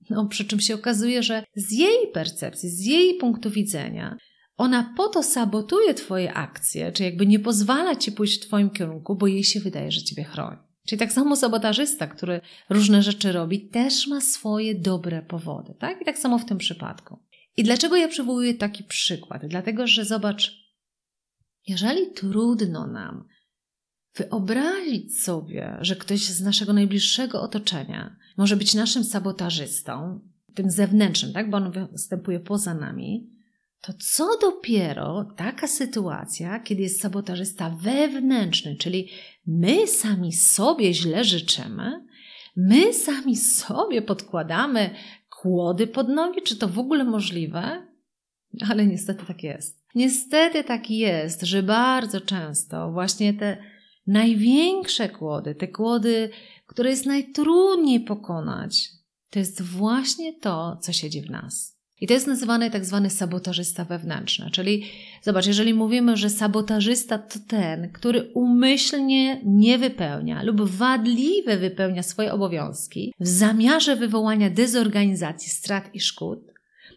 No, 0.10 0.26
przy 0.28 0.46
czym 0.46 0.60
się 0.60 0.76
okazuje, 0.76 1.24
że 1.24 1.44
z 1.56 1.72
jej 1.72 2.12
percepcji, 2.14 2.70
z 2.70 2.86
jej 2.86 3.18
punktu 3.18 3.50
widzenia, 3.50 4.18
ona 4.58 4.94
po 4.98 5.08
to 5.08 5.24
sabotuje 5.24 5.94
Twoje 5.94 6.34
akcje, 6.34 6.92
czy 6.92 7.04
jakby 7.04 7.28
nie 7.28 7.40
pozwala 7.40 7.96
Ci 7.96 8.12
pójść 8.12 8.38
w 8.38 8.48
Twoim 8.48 8.70
kierunku, 8.70 9.16
bo 9.16 9.28
jej 9.28 9.44
się 9.44 9.60
wydaje, 9.60 9.92
że 9.92 10.04
Ciebie 10.04 10.24
chroni. 10.24 10.58
Czyli 10.88 11.00
tak 11.00 11.14
samo 11.14 11.36
sabotażysta, 11.36 12.08
który 12.08 12.42
różne 12.70 13.04
rzeczy 13.04 13.32
robi, 13.32 13.70
też 13.70 14.08
ma 14.08 14.22
swoje 14.22 14.76
dobre 14.76 15.22
powody, 15.22 15.74
tak? 15.80 16.02
I 16.02 16.06
tak 16.06 16.18
samo 16.18 16.40
w 16.40 16.46
tym 16.46 16.58
przypadku. 16.58 17.20
I 17.58 17.64
dlaczego 17.64 17.96
ja 17.96 18.08
przywołuję 18.08 18.54
taki 18.54 18.84
przykład? 18.84 19.46
Dlatego, 19.46 19.88
że 19.88 20.06
zobacz, 20.06 20.52
jeżeli 21.68 22.12
trudno 22.12 22.88
nam 22.88 23.28
wyobrazić 24.16 25.24
sobie, 25.24 25.78
że 25.82 25.96
ktoś 25.96 26.20
z 26.20 26.42
naszego 26.42 26.74
najbliższego 26.74 27.42
otoczenia 27.42 28.16
może 28.38 28.58
być 28.58 28.76
naszym 28.76 29.04
sabotażystą, 29.04 30.20
tym 30.54 30.72
zewnętrznym, 30.72 31.34
tak? 31.34 31.50
Bo 31.50 31.58
on 31.58 31.72
występuje 31.92 32.40
poza 32.40 32.74
nami, 32.74 33.37
to 33.88 33.94
co 34.00 34.38
dopiero 34.42 35.26
taka 35.38 35.68
sytuacja, 35.68 36.60
kiedy 36.60 36.82
jest 36.82 37.02
sabotażysta 37.02 37.70
wewnętrzny, 37.70 38.76
czyli 38.76 39.10
my 39.46 39.88
sami 39.88 40.34
sobie 40.34 40.94
źle 40.94 41.24
życzymy, 41.24 42.06
my 42.56 42.94
sami 42.94 43.36
sobie 43.36 44.02
podkładamy 44.02 44.90
kłody 45.42 45.88
pod 45.88 46.10
nogi, 46.10 46.42
czy 46.42 46.58
to 46.58 46.68
w 46.68 46.80
ogóle 46.80 47.04
możliwe? 47.04 47.88
Ale 48.70 48.86
niestety 48.86 49.26
tak 49.26 49.44
jest. 49.44 49.86
Niestety 49.96 50.64
tak 50.64 50.90
jest, 50.90 51.42
że 51.42 51.64
bardzo 51.64 52.22
często 52.22 52.92
właśnie 52.92 53.34
te 53.34 53.58
największe 54.08 55.10
kłody, 55.10 55.56
te 55.56 55.68
kłody, 55.68 56.30
które 56.66 56.90
jest 56.90 57.06
najtrudniej 57.06 58.00
pokonać, 58.00 58.90
to 59.30 59.40
jest 59.40 59.62
właśnie 59.62 60.40
to, 60.40 60.78
co 60.82 60.94
siedzi 60.94 61.22
w 61.22 61.30
nas. 61.30 61.77
I 62.02 62.08
to 62.08 62.14
jest 62.14 62.28
nazywany 62.28 62.72
tak 62.72 62.86
zwany 62.86 63.10
sabotażysta 63.10 63.86
wewnętrzny. 63.86 64.52
Czyli 64.52 64.86
zobacz, 65.22 65.48
jeżeli 65.48 65.74
mówimy, 65.74 66.18
że 66.18 66.30
sabotażysta 66.30 67.18
to 67.18 67.40
ten, 67.48 67.92
który 67.92 68.32
umyślnie 68.34 69.42
nie 69.46 69.78
wypełnia 69.78 70.44
lub 70.44 70.62
wadliwie 70.62 71.58
wypełnia 71.58 72.04
swoje 72.04 72.34
obowiązki 72.34 73.14
w 73.20 73.28
zamiarze 73.28 73.96
wywołania 73.96 74.50
dezorganizacji, 74.50 75.50
strat 75.50 75.96
i 75.96 76.00
szkód, 76.00 76.40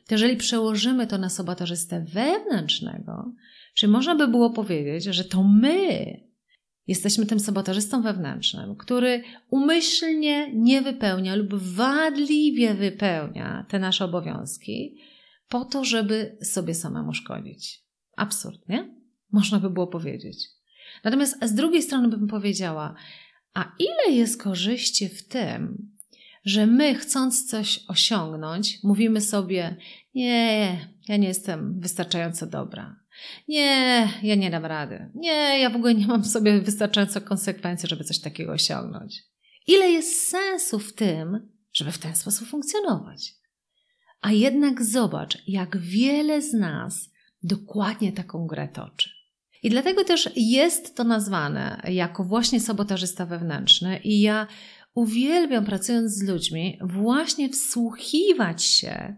to 0.06 0.14
jeżeli 0.14 0.36
przełożymy 0.36 1.06
to 1.06 1.18
na 1.18 1.28
sabotażystę 1.28 2.04
wewnętrznego, 2.08 3.32
czy 3.74 3.88
można 3.88 4.14
by 4.14 4.28
było 4.28 4.50
powiedzieć, 4.50 5.04
że 5.04 5.24
to 5.24 5.42
my 5.42 6.29
Jesteśmy 6.90 7.26
tym 7.26 7.40
sabotażystą 7.40 8.02
wewnętrznym, 8.02 8.76
który 8.76 9.22
umyślnie 9.50 10.52
nie 10.54 10.82
wypełnia 10.82 11.34
lub 11.34 11.54
wadliwie 11.54 12.74
wypełnia 12.74 13.66
te 13.68 13.78
nasze 13.78 14.04
obowiązki 14.04 14.96
po 15.48 15.64
to, 15.64 15.84
żeby 15.84 16.38
sobie 16.42 16.74
samemu 16.74 17.14
szkodzić. 17.14 17.84
Absurd, 18.16 18.68
nie? 18.68 18.94
Można 19.32 19.60
by 19.60 19.70
było 19.70 19.86
powiedzieć. 19.86 20.48
Natomiast 21.04 21.44
z 21.44 21.54
drugiej 21.54 21.82
strony 21.82 22.08
bym 22.08 22.28
powiedziała, 22.28 22.94
a 23.54 23.72
ile 23.78 24.16
jest 24.16 24.42
korzyści 24.42 25.08
w 25.08 25.28
tym, 25.28 25.92
że 26.44 26.66
my 26.66 26.94
chcąc 26.94 27.50
coś 27.50 27.84
osiągnąć, 27.88 28.82
mówimy 28.82 29.20
sobie: 29.20 29.76
Nie, 30.14 30.78
ja 31.08 31.16
nie 31.16 31.28
jestem 31.28 31.80
wystarczająco 31.80 32.46
dobra. 32.46 32.99
Nie, 33.48 34.08
ja 34.22 34.34
nie 34.34 34.50
dam 34.50 34.64
rady. 34.64 35.10
Nie, 35.14 35.58
ja 35.60 35.70
w 35.70 35.76
ogóle 35.76 35.94
nie 35.94 36.06
mam 36.06 36.22
w 36.22 36.26
sobie 36.26 36.60
wystarczająco 36.60 37.20
konsekwencji, 37.20 37.88
żeby 37.88 38.04
coś 38.04 38.20
takiego 38.20 38.52
osiągnąć. 38.52 39.22
Ile 39.66 39.90
jest 39.90 40.28
sensu 40.28 40.78
w 40.78 40.94
tym, 40.94 41.48
żeby 41.72 41.92
w 41.92 41.98
ten 41.98 42.16
sposób 42.16 42.48
funkcjonować? 42.48 43.32
A 44.20 44.32
jednak 44.32 44.84
zobacz, 44.84 45.38
jak 45.46 45.76
wiele 45.76 46.42
z 46.42 46.52
nas 46.52 47.10
dokładnie 47.42 48.12
taką 48.12 48.46
grę 48.46 48.68
toczy. 48.68 49.10
I 49.62 49.70
dlatego 49.70 50.04
też 50.04 50.30
jest 50.36 50.96
to 50.96 51.04
nazwane 51.04 51.82
jako 51.88 52.24
właśnie 52.24 52.60
sabotażysta 52.60 53.26
wewnętrzny, 53.26 54.00
i 54.04 54.20
ja 54.20 54.46
uwielbiam 54.94 55.64
pracując 55.64 56.12
z 56.12 56.22
ludźmi 56.22 56.78
właśnie 56.82 57.48
wsłuchiwać 57.48 58.64
się 58.64 59.16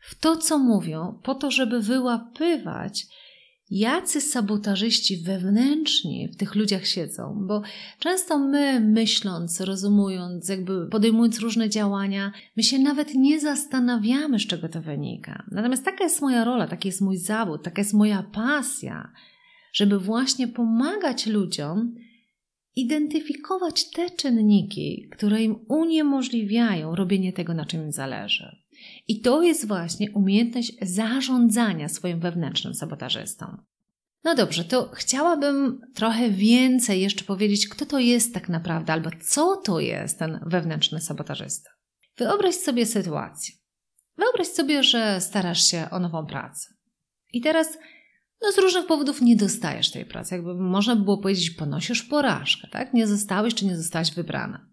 w 0.00 0.20
to, 0.20 0.36
co 0.36 0.58
mówią, 0.58 1.20
po 1.22 1.34
to, 1.34 1.50
żeby 1.50 1.80
wyłapywać 1.80 3.06
jacy 3.70 4.20
sabotażyści 4.20 5.16
wewnętrzni 5.16 6.28
w 6.28 6.36
tych 6.36 6.54
ludziach 6.54 6.86
siedzą, 6.86 7.44
bo 7.46 7.62
często 7.98 8.38
my, 8.38 8.80
myśląc, 8.80 9.60
rozumując, 9.60 10.48
jakby 10.48 10.86
podejmując 10.86 11.38
różne 11.38 11.68
działania, 11.68 12.32
my 12.56 12.62
się 12.62 12.78
nawet 12.78 13.14
nie 13.14 13.40
zastanawiamy, 13.40 14.38
z 14.38 14.46
czego 14.46 14.68
to 14.68 14.82
wynika. 14.82 15.44
Natomiast 15.50 15.84
taka 15.84 16.04
jest 16.04 16.20
moja 16.22 16.44
rola, 16.44 16.66
taki 16.66 16.88
jest 16.88 17.00
mój 17.00 17.16
zawód, 17.16 17.62
taka 17.62 17.80
jest 17.80 17.94
moja 17.94 18.22
pasja, 18.22 19.12
żeby 19.72 19.98
właśnie 19.98 20.48
pomagać 20.48 21.26
ludziom 21.26 21.94
identyfikować 22.76 23.90
te 23.90 24.10
czynniki, 24.10 25.08
które 25.10 25.42
im 25.42 25.56
uniemożliwiają 25.68 26.94
robienie 26.94 27.32
tego, 27.32 27.54
na 27.54 27.64
czym 27.64 27.82
im 27.82 27.92
zależy. 27.92 28.56
I 29.08 29.20
to 29.20 29.42
jest 29.42 29.68
właśnie 29.68 30.10
umiejętność 30.10 30.72
zarządzania 30.82 31.88
swoim 31.88 32.20
wewnętrznym 32.20 32.74
sabotażystą. 32.74 33.56
No 34.24 34.34
dobrze, 34.34 34.64
to 34.64 34.90
chciałabym 34.94 35.80
trochę 35.94 36.30
więcej 36.30 37.00
jeszcze 37.00 37.24
powiedzieć, 37.24 37.68
kto 37.68 37.86
to 37.86 37.98
jest 37.98 38.34
tak 38.34 38.48
naprawdę, 38.48 38.92
albo 38.92 39.10
co 39.22 39.56
to 39.56 39.80
jest 39.80 40.18
ten 40.18 40.40
wewnętrzny 40.46 41.00
sabotażysta. 41.00 41.70
Wyobraź 42.16 42.54
sobie 42.54 42.86
sytuację. 42.86 43.54
Wyobraź 44.16 44.46
sobie, 44.46 44.82
że 44.82 45.20
starasz 45.20 45.62
się 45.62 45.86
o 45.90 45.98
nową 45.98 46.26
pracę. 46.26 46.74
I 47.32 47.40
teraz 47.40 47.78
no 48.42 48.52
z 48.52 48.58
różnych 48.58 48.86
powodów 48.86 49.20
nie 49.20 49.36
dostajesz 49.36 49.90
tej 49.90 50.04
pracy. 50.04 50.34
Jakby 50.34 50.54
można 50.54 50.96
by 50.96 51.04
było 51.04 51.18
powiedzieć, 51.18 51.50
ponosisz 51.50 52.02
porażkę, 52.02 52.68
tak? 52.68 52.94
Nie 52.94 53.06
zostałeś 53.06 53.54
czy 53.54 53.66
nie 53.66 53.76
zostałaś 53.76 54.14
wybrana. 54.14 54.66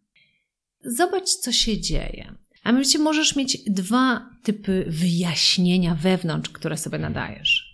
Zobacz, 0.86 1.30
co 1.30 1.52
się 1.52 1.82
dzieje. 1.82 2.36
A 2.64 2.72
mianowicie 2.72 3.00
możesz 3.00 3.36
mieć 3.36 3.58
dwa 3.68 4.30
typy 4.44 4.86
wyjaśnienia 4.88 5.96
wewnątrz, 5.96 6.50
które 6.50 6.78
sobie 6.78 6.98
nadajesz. 6.98 7.68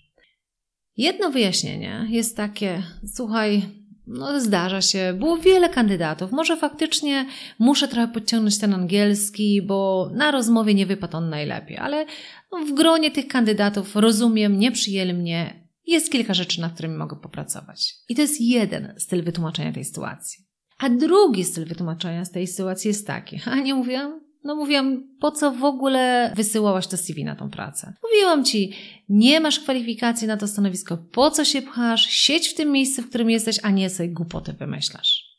Jedno 0.98 1.32
wyjaśnienie 1.32 2.08
jest 2.10 2.38
takie: 2.38 2.84
słuchaj, 3.14 3.62
no 4.08 4.40
zdarza 4.40 4.82
się, 4.82 5.16
było 5.20 5.38
wiele 5.38 5.70
kandydatów. 5.70 6.32
Może 6.32 6.58
faktycznie 6.58 7.26
muszę 7.60 7.88
trochę 7.88 8.08
podciągnąć 8.08 8.58
ten 8.58 8.74
angielski, 8.74 9.62
bo 9.62 10.10
na 10.14 10.32
rozmowie 10.32 10.74
nie 10.74 10.86
wypadł 10.86 11.18
on 11.18 11.30
najlepiej, 11.30 11.78
ale 11.78 12.06
no, 12.52 12.66
w 12.66 12.74
gronie 12.74 13.12
tych 13.12 13.28
kandydatów 13.28 13.96
rozumiem, 13.96 14.60
nie 14.60 14.72
przyjęli 14.72 15.14
mnie. 15.14 15.64
Jest 15.86 16.12
kilka 16.12 16.34
rzeczy, 16.34 16.62
nad 16.62 16.74
którymi 16.74 16.96
mogę 16.96 17.16
popracować. 17.16 17.94
I 18.10 18.16
to 18.16 18.22
jest 18.22 18.42
jeden 18.42 18.94
styl 18.98 19.24
wytłumaczenia 19.24 19.74
tej 19.74 19.86
sytuacji. 19.86 20.46
A 20.80 20.90
drugi 20.90 21.44
styl 21.44 21.66
wytłumaczenia 21.66 22.26
z 22.26 22.32
tej 22.32 22.48
sytuacji 22.48 22.88
jest 22.88 23.08
taki. 23.08 23.40
A 23.52 23.56
nie 23.56 23.76
mówiłam? 23.76 24.22
No 24.44 24.56
mówiłam, 24.56 25.08
po 25.20 25.32
co 25.32 25.52
w 25.52 25.64
ogóle 25.64 26.34
wysyłałaś 26.36 26.88
to 26.88 26.98
CV 26.98 27.24
na 27.24 27.36
tą 27.36 27.50
pracę? 27.50 27.94
Mówiłam 28.04 28.46
ci, 28.46 28.74
nie 29.10 29.40
masz 29.40 29.60
kwalifikacji 29.60 30.28
na 30.28 30.38
to 30.38 30.48
stanowisko, 30.48 30.98
po 30.98 31.32
co 31.32 31.46
się 31.46 31.62
pchasz, 31.62 32.06
siedź 32.06 32.48
w 32.48 32.56
tym 32.56 32.72
miejscu, 32.72 33.02
w 33.02 33.10
którym 33.10 33.30
jesteś, 33.30 33.60
a 33.64 33.70
nie 33.70 33.90
sobie 33.90 34.10
głupoty 34.10 34.54
wymyślasz. 34.54 35.34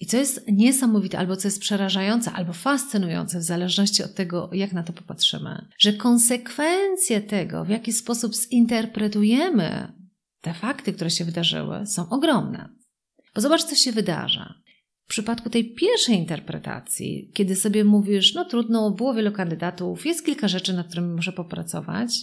I 0.00 0.06
co 0.06 0.16
jest 0.16 0.44
niesamowite, 0.52 1.18
albo 1.18 1.36
co 1.36 1.48
jest 1.48 1.60
przerażające, 1.60 2.32
albo 2.32 2.52
fascynujące, 2.52 3.38
w 3.38 3.42
zależności 3.42 4.02
od 4.02 4.14
tego, 4.14 4.50
jak 4.52 4.72
na 4.72 4.82
to 4.82 4.92
popatrzymy, 4.92 5.68
że 5.78 5.92
konsekwencje 5.92 7.20
tego, 7.20 7.64
w 7.64 7.68
jaki 7.68 7.92
sposób 7.92 8.34
zinterpretujemy 8.34 9.92
te 10.40 10.54
fakty, 10.54 10.92
które 10.92 11.10
się 11.10 11.24
wydarzyły, 11.24 11.86
są 11.86 12.08
ogromne. 12.08 12.68
Bo 13.34 13.40
zobacz, 13.40 13.64
co 13.64 13.74
się 13.74 13.92
wydarza. 13.92 14.54
W 15.04 15.08
przypadku 15.08 15.50
tej 15.50 15.74
pierwszej 15.74 16.16
interpretacji, 16.16 17.30
kiedy 17.34 17.56
sobie 17.56 17.84
mówisz, 17.84 18.34
no 18.34 18.44
trudno, 18.44 18.90
było 18.90 19.14
wielu 19.14 19.32
kandydatów, 19.32 20.06
jest 20.06 20.24
kilka 20.24 20.48
rzeczy, 20.48 20.72
nad 20.72 20.86
którymi 20.86 21.14
muszę 21.14 21.32
popracować, 21.32 22.18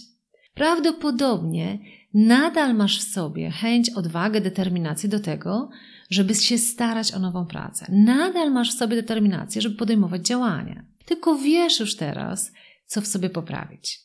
prawdopodobnie 0.54 1.78
nadal 2.14 2.74
masz 2.74 2.98
w 2.98 3.12
sobie 3.12 3.50
chęć, 3.50 3.90
odwagę, 3.90 4.40
determinację 4.40 5.08
do 5.08 5.20
tego, 5.20 5.70
żeby 6.10 6.34
się 6.34 6.58
starać 6.58 7.12
o 7.14 7.18
nową 7.18 7.46
pracę. 7.46 7.86
Nadal 7.88 8.52
masz 8.52 8.74
w 8.74 8.78
sobie 8.78 8.96
determinację, 8.96 9.62
żeby 9.62 9.76
podejmować 9.76 10.26
działania. 10.26 10.84
Tylko 11.04 11.38
wiesz 11.38 11.80
już 11.80 11.96
teraz, 11.96 12.52
co 12.86 13.00
w 13.00 13.06
sobie 13.06 13.30
poprawić. 13.30 14.00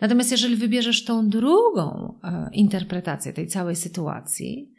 Natomiast 0.00 0.30
jeżeli 0.30 0.56
wybierzesz 0.56 1.04
tą 1.04 1.28
drugą 1.28 2.18
e, 2.24 2.48
interpretację 2.52 3.32
tej 3.32 3.46
całej 3.46 3.76
sytuacji, 3.76 4.72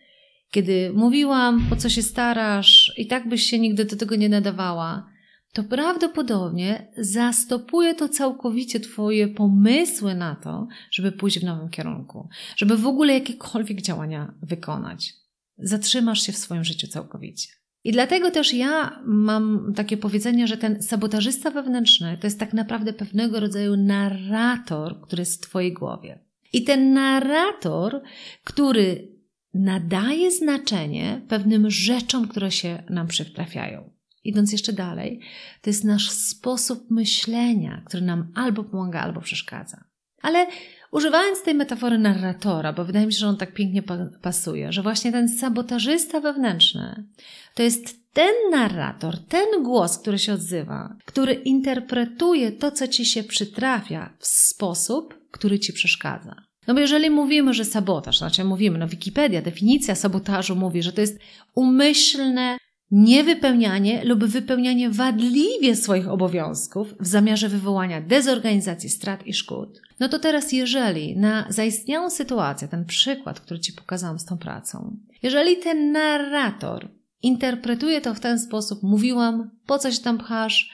kiedy 0.52 0.92
mówiłam, 0.96 1.66
po 1.70 1.76
co 1.76 1.90
się 1.90 2.02
starasz, 2.02 2.94
i 2.98 3.08
tak 3.08 3.30
byś 3.30 3.44
się 3.44 3.60
nigdy 3.60 3.86
do 3.86 3.96
tego 3.96 4.16
nie 4.16 4.30
nadawała, 4.30 5.10
to 5.54 5.64
prawdopodobnie 5.64 6.92
zastopuje 6.98 7.96
to 7.96 8.10
całkowicie 8.10 8.80
Twoje 8.80 9.28
pomysły 9.28 10.16
na 10.16 10.36
to, 10.36 10.68
żeby 10.92 11.12
pójść 11.12 11.40
w 11.40 11.44
nowym 11.44 11.70
kierunku, 11.70 12.30
żeby 12.58 12.78
w 12.78 12.88
ogóle 12.88 13.14
jakiekolwiek 13.14 13.82
działania 13.82 14.34
wykonać. 14.42 15.14
Zatrzymasz 15.58 16.22
się 16.22 16.32
w 16.32 16.38
swoim 16.38 16.64
życiu 16.64 16.88
całkowicie. 16.88 17.50
I 17.84 17.92
dlatego 17.92 18.32
też 18.32 18.54
ja 18.54 19.00
mam 19.06 19.74
takie 19.76 19.98
powiedzenie, 19.98 20.48
że 20.48 20.58
ten 20.58 20.84
sabotażysta 20.84 21.52
wewnętrzny 21.52 22.18
to 22.22 22.28
jest 22.28 22.40
tak 22.40 22.54
naprawdę 22.54 22.94
pewnego 22.94 23.40
rodzaju 23.40 23.78
narrator, 23.78 25.02
który 25.02 25.22
jest 25.22 25.46
w 25.46 25.50
Twojej 25.50 25.74
głowie. 25.74 26.20
I 26.54 26.64
ten 26.64 26.94
narrator, 26.94 28.02
który 28.44 29.17
nadaje 29.58 30.32
znaczenie 30.32 31.22
pewnym 31.28 31.70
rzeczom, 31.70 32.28
które 32.28 32.52
się 32.52 32.84
nam 32.90 33.08
przytrafiają. 33.08 33.90
Idąc 34.24 34.52
jeszcze 34.52 34.74
dalej, 34.74 35.20
to 35.62 35.70
jest 35.70 35.84
nasz 35.84 36.10
sposób 36.10 36.92
myślenia, 36.92 37.82
który 37.86 38.04
nam 38.04 38.32
albo 38.36 38.64
pomaga, 38.64 39.02
albo 39.02 39.22
przeszkadza. 39.22 39.84
Ale 40.22 40.48
używając 40.92 41.44
tej 41.44 41.56
metafory 41.56 41.98
narratora, 41.98 42.74
bo 42.74 42.86
wydaje 42.86 43.06
mi 43.06 43.14
się, 43.14 43.20
że 43.20 43.28
on 43.28 43.38
tak 43.38 43.54
pięknie 43.54 43.84
pasuje, 44.22 44.72
że 44.72 44.82
właśnie 44.82 45.12
ten 45.12 45.30
sabotażysta 45.30 46.20
wewnętrzny 46.20 47.08
to 47.54 47.64
jest 47.64 48.14
ten 48.14 48.34
narrator, 48.52 49.18
ten 49.18 49.64
głos, 49.64 49.98
który 49.98 50.20
się 50.20 50.34
odzywa, 50.34 50.96
który 51.06 51.34
interpretuje 51.34 52.52
to, 52.52 52.72
co 52.72 52.88
ci 52.88 53.06
się 53.06 53.24
przytrafia 53.24 54.14
w 54.20 54.28
sposób, 54.28 55.28
który 55.32 55.60
ci 55.60 55.74
przeszkadza. 55.74 56.47
No 56.68 56.74
bo 56.74 56.80
jeżeli 56.80 57.10
mówimy, 57.10 57.54
że 57.54 57.66
sabotaż, 57.66 58.18
znaczy 58.18 58.44
mówimy, 58.44 58.78
no 58.78 58.88
Wikipedia, 58.88 59.42
definicja 59.42 59.96
sabotażu 59.96 60.56
mówi, 60.56 60.84
że 60.84 60.94
to 60.94 61.02
jest 61.02 61.20
umyślne 61.56 62.58
niewypełnianie 62.92 64.04
lub 64.06 64.26
wypełnianie 64.26 64.90
wadliwie 64.90 65.76
swoich 65.76 66.08
obowiązków 66.10 66.94
w 67.00 67.08
zamiarze 67.08 67.50
wywołania 67.50 68.02
dezorganizacji, 68.02 68.90
strat 68.90 69.28
i 69.28 69.34
szkód, 69.34 69.82
no 70.00 70.10
to 70.10 70.20
teraz 70.20 70.52
jeżeli 70.52 71.18
na 71.18 71.46
zaistniałą 71.50 72.10
sytuację, 72.10 72.68
ten 72.68 72.86
przykład, 72.86 73.40
który 73.40 73.60
Ci 73.60 73.74
pokazałam 73.74 74.20
z 74.20 74.26
tą 74.26 74.38
pracą, 74.38 74.98
jeżeli 75.24 75.58
ten 75.58 75.92
narrator 75.92 76.90
interpretuje 77.22 78.02
to 78.02 78.14
w 78.14 78.20
ten 78.20 78.40
sposób, 78.40 78.84
mówiłam, 78.84 79.50
po 79.66 79.80
co 79.80 79.92
się 79.92 80.02
tam 80.02 80.18
pchasz, 80.18 80.72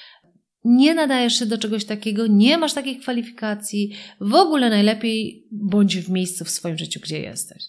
nie 0.65 0.93
nadajesz 0.93 1.39
się 1.39 1.45
do 1.45 1.58
czegoś 1.58 1.86
takiego, 1.86 2.28
nie 2.28 2.58
masz 2.58 2.73
takich 2.73 2.99
kwalifikacji, 2.99 3.95
w 4.19 4.34
ogóle 4.34 4.69
najlepiej 4.69 5.47
bądź 5.52 5.97
w 5.97 6.10
miejscu 6.10 6.45
w 6.45 6.49
swoim 6.49 6.78
życiu, 6.78 6.99
gdzie 7.04 7.19
jesteś. 7.19 7.63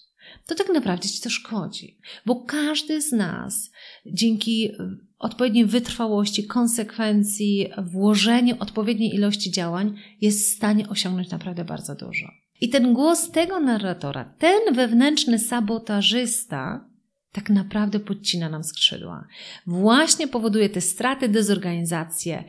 To 0.46 0.54
tak 0.54 0.68
naprawdę 0.74 1.08
ci 1.08 1.20
to 1.20 1.30
szkodzi, 1.30 1.98
bo 2.26 2.44
każdy 2.44 3.02
z 3.02 3.12
nas 3.12 3.70
dzięki 4.06 4.70
odpowiedniej 5.18 5.66
wytrwałości, 5.66 6.46
konsekwencji, 6.46 7.70
włożeniu 7.78 8.56
odpowiedniej 8.60 9.14
ilości 9.14 9.50
działań 9.50 9.96
jest 10.20 10.40
w 10.40 10.56
stanie 10.56 10.88
osiągnąć 10.88 11.30
naprawdę 11.30 11.64
bardzo 11.64 11.94
dużo. 11.94 12.26
I 12.60 12.68
ten 12.68 12.94
głos 12.94 13.30
tego 13.30 13.60
narratora, 13.60 14.34
ten 14.38 14.74
wewnętrzny 14.74 15.38
sabotażysta, 15.38 16.88
tak 17.32 17.50
naprawdę 17.50 18.00
podcina 18.00 18.48
nam 18.48 18.64
skrzydła. 18.64 19.26
Właśnie 19.66 20.28
powoduje 20.28 20.68
te 20.68 20.80
straty, 20.80 21.28
dezorganizację, 21.28 22.44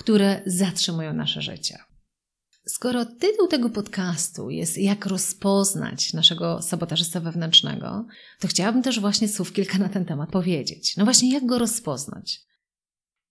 które 0.00 0.42
zatrzymują 0.46 1.12
nasze 1.12 1.42
życie. 1.42 1.78
Skoro 2.66 3.04
tytuł 3.04 3.46
tego 3.48 3.70
podcastu 3.70 4.50
jest 4.50 4.78
Jak 4.78 5.06
rozpoznać 5.06 6.12
naszego 6.12 6.62
sabotażysta 6.62 7.20
wewnętrznego, 7.20 8.06
to 8.40 8.48
chciałabym 8.48 8.82
też 8.82 9.00
właśnie 9.00 9.28
słów 9.28 9.52
kilka 9.52 9.78
na 9.78 9.88
ten 9.88 10.04
temat 10.04 10.30
powiedzieć. 10.30 10.96
No 10.96 11.04
właśnie, 11.04 11.32
jak 11.32 11.46
go 11.46 11.58
rozpoznać? 11.58 12.40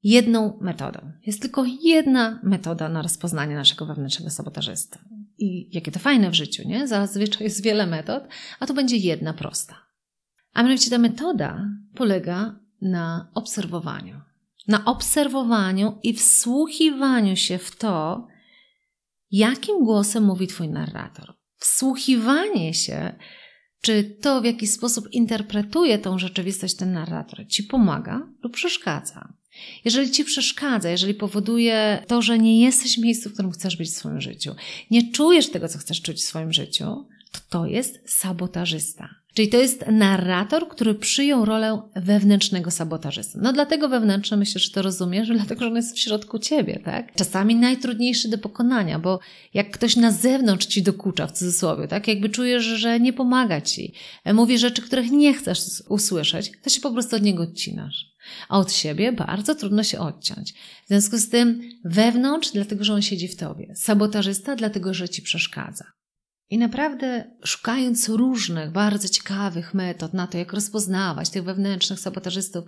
Jedną 0.03 0.57
metodą. 0.61 0.99
Jest 1.25 1.41
tylko 1.41 1.65
jedna 1.83 2.39
metoda 2.43 2.89
na 2.89 3.01
rozpoznanie 3.01 3.55
naszego 3.55 3.85
wewnętrznego 3.85 4.31
sabotażysty. 4.31 4.99
I 5.37 5.75
jakie 5.75 5.91
to 5.91 5.99
fajne 5.99 6.29
w 6.29 6.35
życiu, 6.35 6.67
nie? 6.67 6.87
Zazwyczaj 6.87 7.43
jest 7.43 7.63
wiele 7.63 7.87
metod, 7.87 8.23
a 8.59 8.65
to 8.65 8.73
będzie 8.73 8.97
jedna 8.97 9.33
prosta. 9.33 9.75
A 10.53 10.63
mianowicie 10.63 10.89
ta 10.89 10.97
metoda 10.97 11.69
polega 11.95 12.59
na 12.81 13.31
obserwowaniu 13.33 14.28
na 14.69 14.85
obserwowaniu 14.85 15.99
i 16.03 16.13
wsłuchiwaniu 16.13 17.35
się 17.35 17.57
w 17.57 17.75
to, 17.75 18.27
jakim 19.31 19.83
głosem 19.83 20.23
mówi 20.23 20.47
Twój 20.47 20.69
narrator. 20.69 21.33
Wsłuchiwanie 21.57 22.73
się, 22.73 23.15
czy 23.81 24.03
to, 24.03 24.41
w 24.41 24.45
jaki 24.45 24.67
sposób 24.67 25.11
interpretuje 25.11 25.99
tą 25.99 26.19
rzeczywistość 26.19 26.75
ten 26.75 26.93
narrator, 26.93 27.47
Ci 27.47 27.63
pomaga 27.63 28.27
lub 28.43 28.53
przeszkadza. 28.53 29.33
Jeżeli 29.85 30.11
Ci 30.11 30.25
przeszkadza, 30.25 30.89
jeżeli 30.89 31.13
powoduje 31.13 32.03
to, 32.07 32.21
że 32.21 32.39
nie 32.39 32.61
jesteś 32.61 32.95
w 32.95 33.03
miejscu, 33.03 33.29
w 33.29 33.33
którym 33.33 33.51
chcesz 33.51 33.77
być 33.77 33.89
w 33.89 33.93
swoim 33.93 34.21
życiu, 34.21 34.55
nie 34.91 35.11
czujesz 35.11 35.49
tego, 35.49 35.67
co 35.67 35.79
chcesz 35.79 36.01
czuć 36.01 36.17
w 36.17 36.23
swoim 36.23 36.53
życiu, 36.53 37.07
to 37.31 37.39
to 37.49 37.65
jest 37.65 37.99
sabotażysta. 38.05 39.09
Czyli 39.39 39.49
to 39.49 39.57
jest 39.57 39.85
narrator, 39.87 40.69
który 40.69 40.95
przyjął 40.95 41.45
rolę 41.45 41.81
wewnętrznego 41.95 42.71
sabotażysty. 42.71 43.39
No 43.41 43.53
dlatego 43.53 43.89
wewnętrzne 43.89 44.37
myślę, 44.37 44.61
że 44.61 44.71
to 44.71 44.81
rozumiesz, 44.81 45.27
dlatego, 45.37 45.61
że 45.61 45.67
on 45.67 45.75
jest 45.75 45.95
w 45.95 45.99
środku 45.99 46.39
ciebie, 46.39 46.79
tak? 46.85 47.15
Czasami 47.15 47.55
najtrudniejszy 47.55 48.29
do 48.29 48.37
pokonania, 48.37 48.99
bo 48.99 49.19
jak 49.53 49.71
ktoś 49.71 49.95
na 49.95 50.11
zewnątrz 50.11 50.65
ci 50.65 50.83
dokucza, 50.83 51.27
w 51.27 51.31
cudzysłowie, 51.31 51.87
tak? 51.87 52.07
Jakby 52.07 52.29
czujesz, 52.29 52.63
że 52.63 52.99
nie 52.99 53.13
pomaga 53.13 53.61
ci, 53.61 53.93
mówi 54.33 54.57
rzeczy, 54.57 54.81
których 54.81 55.11
nie 55.11 55.33
chcesz 55.33 55.59
usłyszeć, 55.89 56.51
to 56.63 56.69
się 56.69 56.81
po 56.81 56.91
prostu 56.91 57.15
od 57.15 57.21
niego 57.21 57.43
odcinasz. 57.43 58.05
A 58.49 58.59
od 58.59 58.73
siebie 58.73 59.11
bardzo 59.11 59.55
trudno 59.55 59.83
się 59.83 59.99
odciąć. 59.99 60.53
W 60.85 60.87
związku 60.87 61.17
z 61.17 61.29
tym 61.29 61.61
wewnątrz, 61.85 62.51
dlatego, 62.51 62.83
że 62.83 62.93
on 62.93 63.01
siedzi 63.01 63.27
w 63.27 63.35
tobie. 63.35 63.73
Sabotażysta, 63.75 64.55
dlatego, 64.55 64.93
że 64.93 65.09
ci 65.09 65.21
przeszkadza. 65.21 65.98
I 66.49 66.57
naprawdę 66.57 67.31
szukając 67.43 68.09
różnych, 68.09 68.71
bardzo 68.71 69.07
ciekawych 69.07 69.73
metod 69.73 70.13
na 70.13 70.27
to, 70.27 70.37
jak 70.37 70.53
rozpoznawać 70.53 71.29
tych 71.29 71.43
wewnętrznych 71.43 71.99
sabotażystów, 71.99 72.65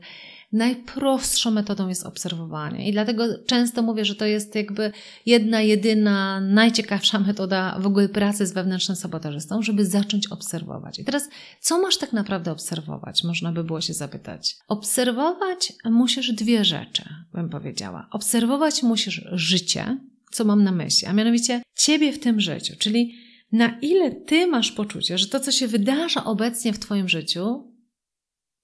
najprostszą 0.53 1.51
metodą 1.51 1.87
jest 1.87 2.05
obserwowanie. 2.05 2.89
I 2.89 2.91
dlatego 2.91 3.23
często 3.45 3.81
mówię, 3.81 4.05
że 4.05 4.15
to 4.15 4.25
jest 4.25 4.55
jakby 4.55 4.91
jedna, 5.25 5.61
jedyna, 5.61 6.41
najciekawsza 6.41 7.19
metoda 7.19 7.79
w 7.79 7.85
ogóle 7.85 8.09
pracy 8.09 8.45
z 8.45 8.53
wewnętrznym 8.53 8.95
sabotażystą, 8.95 9.61
żeby 9.61 9.85
zacząć 9.85 10.27
obserwować. 10.27 10.99
I 10.99 11.05
teraz, 11.05 11.29
co 11.59 11.81
masz 11.81 11.97
tak 11.97 12.13
naprawdę 12.13 12.51
obserwować? 12.51 13.23
Można 13.23 13.51
by 13.51 13.63
było 13.63 13.81
się 13.81 13.93
zapytać. 13.93 14.55
Obserwować 14.67 15.73
musisz 15.85 16.33
dwie 16.33 16.65
rzeczy, 16.65 17.03
bym 17.33 17.49
powiedziała. 17.49 18.07
Obserwować 18.11 18.83
musisz 18.83 19.25
życie, 19.31 19.97
co 20.31 20.45
mam 20.45 20.63
na 20.63 20.71
myśli, 20.71 21.07
a 21.07 21.13
mianowicie 21.13 21.61
ciebie 21.75 22.13
w 22.13 22.19
tym 22.19 22.39
życiu, 22.39 22.73
czyli 22.79 23.30
na 23.51 23.79
ile 23.81 24.11
ty 24.11 24.47
masz 24.47 24.71
poczucie, 24.71 25.17
że 25.17 25.27
to, 25.27 25.39
co 25.39 25.51
się 25.51 25.67
wydarza 25.67 26.23
obecnie 26.23 26.73
w 26.73 26.79
twoim 26.79 27.09
życiu, 27.09 27.71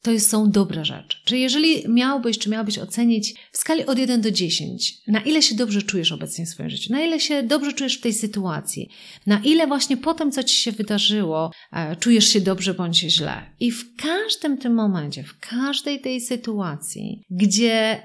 to 0.01 0.19
są 0.19 0.51
dobre 0.51 0.85
rzeczy. 0.85 1.17
Czyli 1.25 1.41
jeżeli 1.41 1.89
miałbyś, 1.89 2.37
czy 2.37 2.49
miałbyś 2.49 2.79
ocenić 2.79 3.35
w 3.51 3.57
skali 3.57 3.85
od 3.85 3.97
1 3.97 4.21
do 4.21 4.31
10, 4.31 5.01
na 5.07 5.21
ile 5.21 5.41
się 5.41 5.55
dobrze 5.55 5.81
czujesz 5.81 6.11
obecnie 6.11 6.45
w 6.45 6.49
swoim 6.49 6.69
życiu, 6.69 6.93
na 6.93 7.01
ile 7.01 7.19
się 7.19 7.43
dobrze 7.43 7.73
czujesz 7.73 7.97
w 7.97 8.01
tej 8.01 8.13
sytuacji, 8.13 8.89
na 9.25 9.39
ile 9.43 9.67
właśnie 9.67 9.97
po 9.97 10.13
tym, 10.13 10.31
co 10.31 10.43
ci 10.43 10.55
się 10.55 10.71
wydarzyło, 10.71 11.51
e, 11.73 11.95
czujesz 11.95 12.27
się 12.27 12.41
dobrze 12.41 12.73
bądź 12.73 12.97
źle. 12.97 13.53
I 13.59 13.71
w 13.71 13.95
każdym 13.95 14.57
tym 14.57 14.73
momencie, 14.73 15.23
w 15.23 15.39
każdej 15.39 16.01
tej 16.01 16.21
sytuacji, 16.21 17.23
gdzie 17.29 18.03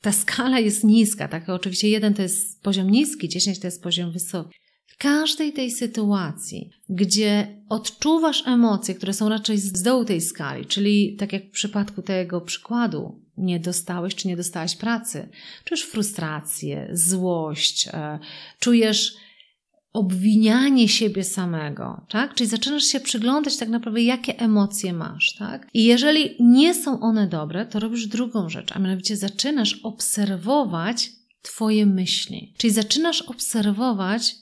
ta 0.00 0.12
skala 0.12 0.58
jest 0.58 0.84
niska, 0.84 1.28
tak? 1.28 1.48
Oczywiście 1.48 1.88
jeden 1.88 2.14
to 2.14 2.22
jest 2.22 2.62
poziom 2.62 2.90
niski, 2.90 3.28
10 3.28 3.58
to 3.58 3.66
jest 3.66 3.82
poziom 3.82 4.12
wysoki 4.12 4.58
każdej 4.98 5.52
tej 5.52 5.70
sytuacji, 5.70 6.70
gdzie 6.88 7.62
odczuwasz 7.68 8.46
emocje, 8.46 8.94
które 8.94 9.12
są 9.12 9.28
raczej 9.28 9.58
z 9.58 9.82
dołu 9.82 10.04
tej 10.04 10.20
skali, 10.20 10.66
czyli 10.66 11.16
tak 11.16 11.32
jak 11.32 11.44
w 11.44 11.50
przypadku 11.50 12.02
tego 12.02 12.40
przykładu, 12.40 13.22
nie 13.36 13.60
dostałeś 13.60 14.14
czy 14.14 14.28
nie 14.28 14.36
dostałaś 14.36 14.76
pracy, 14.76 15.28
czujesz 15.64 15.82
frustrację, 15.82 16.88
złość, 16.92 17.88
e, 17.88 18.18
czujesz 18.58 19.14
obwinianie 19.92 20.88
siebie 20.88 21.24
samego, 21.24 22.06
tak? 22.08 22.34
Czyli 22.34 22.50
zaczynasz 22.50 22.84
się 22.84 23.00
przyglądać 23.00 23.56
tak 23.56 23.68
naprawdę, 23.68 24.02
jakie 24.02 24.38
emocje 24.38 24.92
masz, 24.92 25.34
tak? 25.38 25.68
I 25.74 25.84
jeżeli 25.84 26.36
nie 26.40 26.74
są 26.74 27.00
one 27.00 27.26
dobre, 27.26 27.66
to 27.66 27.80
robisz 27.80 28.06
drugą 28.06 28.48
rzecz, 28.48 28.72
a 28.72 28.78
mianowicie 28.78 29.16
zaczynasz 29.16 29.80
obserwować 29.82 31.10
Twoje 31.42 31.86
myśli. 31.86 32.54
Czyli 32.56 32.72
zaczynasz 32.72 33.22
obserwować 33.22 34.34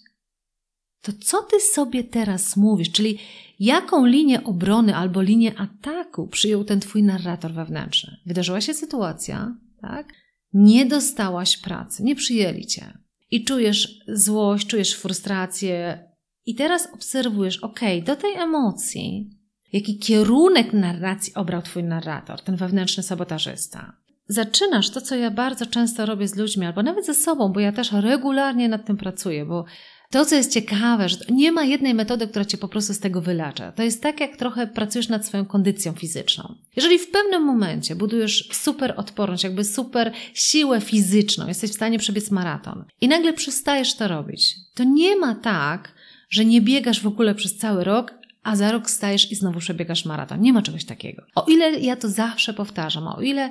to 1.06 1.12
co 1.20 1.42
ty 1.42 1.60
sobie 1.60 2.04
teraz 2.04 2.56
mówisz? 2.56 2.90
Czyli 2.90 3.18
jaką 3.60 4.06
linię 4.06 4.44
obrony 4.44 4.96
albo 4.96 5.22
linię 5.22 5.52
ataku 5.58 6.28
przyjął 6.28 6.64
ten 6.64 6.80
twój 6.80 7.02
narrator 7.02 7.52
wewnętrzny? 7.52 8.16
Wydarzyła 8.26 8.60
się 8.60 8.74
sytuacja, 8.74 9.56
tak? 9.80 10.12
Nie 10.52 10.86
dostałaś 10.86 11.56
pracy, 11.56 12.04
nie 12.04 12.16
przyjęli 12.16 12.66
cię. 12.66 12.98
I 13.30 13.44
czujesz 13.44 14.00
złość, 14.08 14.66
czujesz 14.66 14.94
frustrację, 14.94 16.04
i 16.46 16.54
teraz 16.54 16.88
obserwujesz, 16.94 17.58
ok, 17.58 17.80
do 18.04 18.16
tej 18.16 18.34
emocji, 18.34 19.30
jaki 19.72 19.98
kierunek 19.98 20.72
narracji 20.72 21.34
obrał 21.34 21.62
twój 21.62 21.84
narrator, 21.84 22.40
ten 22.40 22.56
wewnętrzny 22.56 23.02
sabotażysta. 23.02 23.96
Zaczynasz 24.28 24.90
to, 24.90 25.00
co 25.00 25.16
ja 25.16 25.30
bardzo 25.30 25.66
często 25.66 26.06
robię 26.06 26.28
z 26.28 26.36
ludźmi, 26.36 26.66
albo 26.66 26.82
nawet 26.82 27.06
ze 27.06 27.14
sobą, 27.14 27.52
bo 27.52 27.60
ja 27.60 27.72
też 27.72 27.92
regularnie 27.92 28.68
nad 28.68 28.86
tym 28.86 28.96
pracuję, 28.96 29.44
bo 29.44 29.64
to, 30.10 30.26
co 30.26 30.34
jest 30.34 30.52
ciekawe, 30.52 31.08
że 31.08 31.16
nie 31.28 31.52
ma 31.52 31.64
jednej 31.64 31.94
metody, 31.94 32.28
która 32.28 32.44
cię 32.44 32.58
po 32.58 32.68
prostu 32.68 32.94
z 32.94 32.98
tego 32.98 33.20
wylacza. 33.20 33.72
To 33.72 33.82
jest 33.82 34.02
tak, 34.02 34.20
jak 34.20 34.36
trochę 34.36 34.66
pracujesz 34.66 35.08
nad 35.08 35.26
swoją 35.26 35.44
kondycją 35.44 35.92
fizyczną. 35.92 36.54
Jeżeli 36.76 36.98
w 36.98 37.10
pewnym 37.10 37.42
momencie 37.42 37.96
budujesz 37.96 38.48
super 38.52 38.94
odporność, 38.96 39.44
jakby 39.44 39.64
super 39.64 40.12
siłę 40.34 40.80
fizyczną, 40.80 41.48
jesteś 41.48 41.70
w 41.70 41.74
stanie 41.74 41.98
przebiec 41.98 42.30
maraton 42.30 42.84
i 43.00 43.08
nagle 43.08 43.32
przestajesz 43.32 43.94
to 43.94 44.08
robić, 44.08 44.56
to 44.74 44.84
nie 44.84 45.16
ma 45.16 45.34
tak, 45.34 45.92
że 46.30 46.44
nie 46.44 46.60
biegasz 46.60 47.00
w 47.00 47.06
ogóle 47.06 47.34
przez 47.34 47.56
cały 47.56 47.84
rok, 47.84 48.14
a 48.42 48.56
za 48.56 48.72
rok 48.72 48.90
stajesz 48.90 49.32
i 49.32 49.34
znowu 49.34 49.58
przebiegasz 49.58 50.04
maraton. 50.04 50.40
Nie 50.40 50.52
ma 50.52 50.62
czegoś 50.62 50.84
takiego. 50.84 51.22
O 51.34 51.44
ile 51.48 51.80
ja 51.80 51.96
to 51.96 52.08
zawsze 52.08 52.54
powtarzam, 52.54 53.08
o 53.08 53.20
ile 53.20 53.50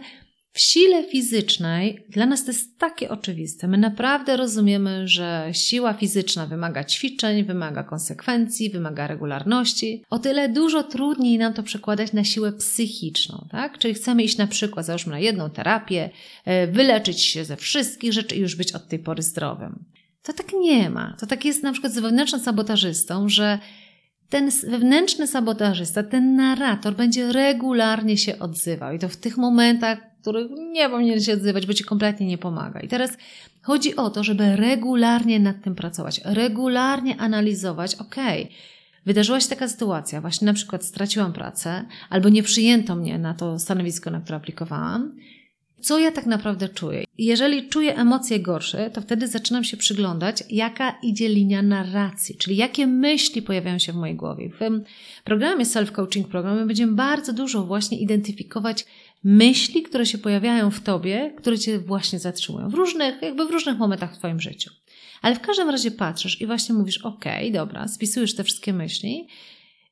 w 0.55 0.59
sile 0.59 1.03
fizycznej 1.03 2.05
dla 2.09 2.25
nas 2.25 2.45
to 2.45 2.51
jest 2.51 2.79
takie 2.79 3.09
oczywiste. 3.09 3.67
My 3.67 3.77
naprawdę 3.77 4.37
rozumiemy, 4.37 5.07
że 5.07 5.49
siła 5.51 5.93
fizyczna 5.93 6.47
wymaga 6.47 6.83
ćwiczeń, 6.83 7.43
wymaga 7.43 7.83
konsekwencji, 7.83 8.69
wymaga 8.69 9.07
regularności. 9.07 10.03
O 10.09 10.19
tyle 10.19 10.49
dużo 10.49 10.83
trudniej 10.83 11.37
nam 11.37 11.53
to 11.53 11.63
przekładać 11.63 12.13
na 12.13 12.23
siłę 12.23 12.51
psychiczną, 12.51 13.47
tak? 13.51 13.77
Czyli 13.77 13.93
chcemy 13.93 14.23
iść 14.23 14.37
na 14.37 14.47
przykład, 14.47 14.85
załóżmy 14.85 15.11
na 15.11 15.19
jedną 15.19 15.49
terapię, 15.49 16.09
e, 16.45 16.67
wyleczyć 16.67 17.21
się 17.21 17.45
ze 17.45 17.57
wszystkich 17.57 18.13
rzeczy 18.13 18.35
i 18.35 18.39
już 18.39 18.55
być 18.55 18.71
od 18.71 18.87
tej 18.87 18.99
pory 18.99 19.23
zdrowym. 19.23 19.85
To 20.23 20.33
tak 20.33 20.47
nie 20.61 20.89
ma. 20.89 21.15
To 21.19 21.25
tak 21.25 21.45
jest 21.45 21.63
na 21.63 21.71
przykład 21.71 21.93
z 21.93 21.99
wewnętrznym 21.99 22.41
sabotażystą, 22.41 23.29
że 23.29 23.59
ten 24.29 24.49
wewnętrzny 24.67 25.27
sabotażysta, 25.27 26.03
ten 26.03 26.35
narrator 26.35 26.95
będzie 26.95 27.31
regularnie 27.31 28.17
się 28.17 28.39
odzywał 28.39 28.93
i 28.93 28.99
to 28.99 29.09
w 29.09 29.17
tych 29.17 29.37
momentach, 29.37 30.14
których 30.25 30.51
nie 30.51 30.89
powinien 30.89 31.21
się 31.21 31.33
odzywać, 31.33 31.65
bo 31.65 31.73
ci 31.73 31.83
kompletnie 31.83 32.27
nie 32.27 32.37
pomaga. 32.37 32.79
I 32.79 32.87
teraz 32.87 33.17
chodzi 33.61 33.95
o 33.95 34.09
to, 34.09 34.23
żeby 34.23 34.55
regularnie 34.55 35.39
nad 35.39 35.61
tym 35.61 35.75
pracować, 35.75 36.21
regularnie 36.23 37.17
analizować, 37.17 37.95
ok, 37.95 38.15
wydarzyła 39.05 39.39
się 39.39 39.49
taka 39.49 39.67
sytuacja, 39.67 40.21
właśnie 40.21 40.45
na 40.45 40.53
przykład 40.53 40.85
straciłam 40.85 41.33
pracę 41.33 41.85
albo 42.09 42.29
nie 42.29 42.43
przyjęto 42.43 42.95
mnie 42.95 43.17
na 43.17 43.33
to 43.33 43.59
stanowisko, 43.59 44.11
na 44.11 44.21
które 44.21 44.37
aplikowałam, 44.37 45.15
co 45.85 45.99
ja 45.99 46.11
tak 46.11 46.25
naprawdę 46.25 46.69
czuję. 46.69 47.03
Jeżeli 47.17 47.69
czuję 47.69 47.95
emocje 47.95 48.39
gorsze, 48.39 48.89
to 48.89 49.01
wtedy 49.01 49.27
zaczynam 49.27 49.63
się 49.63 49.77
przyglądać, 49.77 50.43
jaka 50.49 50.99
idzie 51.03 51.29
linia 51.29 51.61
narracji, 51.61 52.37
czyli 52.37 52.55
jakie 52.55 52.87
myśli 52.87 53.41
pojawiają 53.41 53.79
się 53.79 53.93
w 53.93 53.95
mojej 53.95 54.15
głowie. 54.15 54.49
W 54.49 55.23
programie 55.23 55.65
Self-Coaching 55.65 56.23
Program 56.23 56.67
będziemy 56.67 56.93
bardzo 56.93 57.33
dużo 57.33 57.63
właśnie 57.63 57.99
identyfikować 57.99 58.85
myśli, 59.23 59.83
które 59.83 60.05
się 60.05 60.17
pojawiają 60.17 60.71
w 60.71 60.79
tobie, 60.79 61.33
które 61.37 61.59
cię 61.59 61.79
właśnie 61.79 62.19
zatrzymują 62.19 62.69
w 62.69 62.73
różnych, 62.73 63.21
jakby 63.21 63.45
w 63.45 63.51
różnych 63.51 63.77
momentach 63.77 64.15
w 64.15 64.17
twoim 64.17 64.39
życiu. 64.39 64.71
Ale 65.21 65.35
w 65.35 65.41
każdym 65.41 65.69
razie 65.69 65.91
patrzysz 65.91 66.41
i 66.41 66.45
właśnie 66.45 66.75
mówisz, 66.75 66.97
ok, 66.97 67.25
dobra, 67.51 67.87
spisujesz 67.87 68.35
te 68.35 68.43
wszystkie 68.43 68.73
myśli 68.73 69.27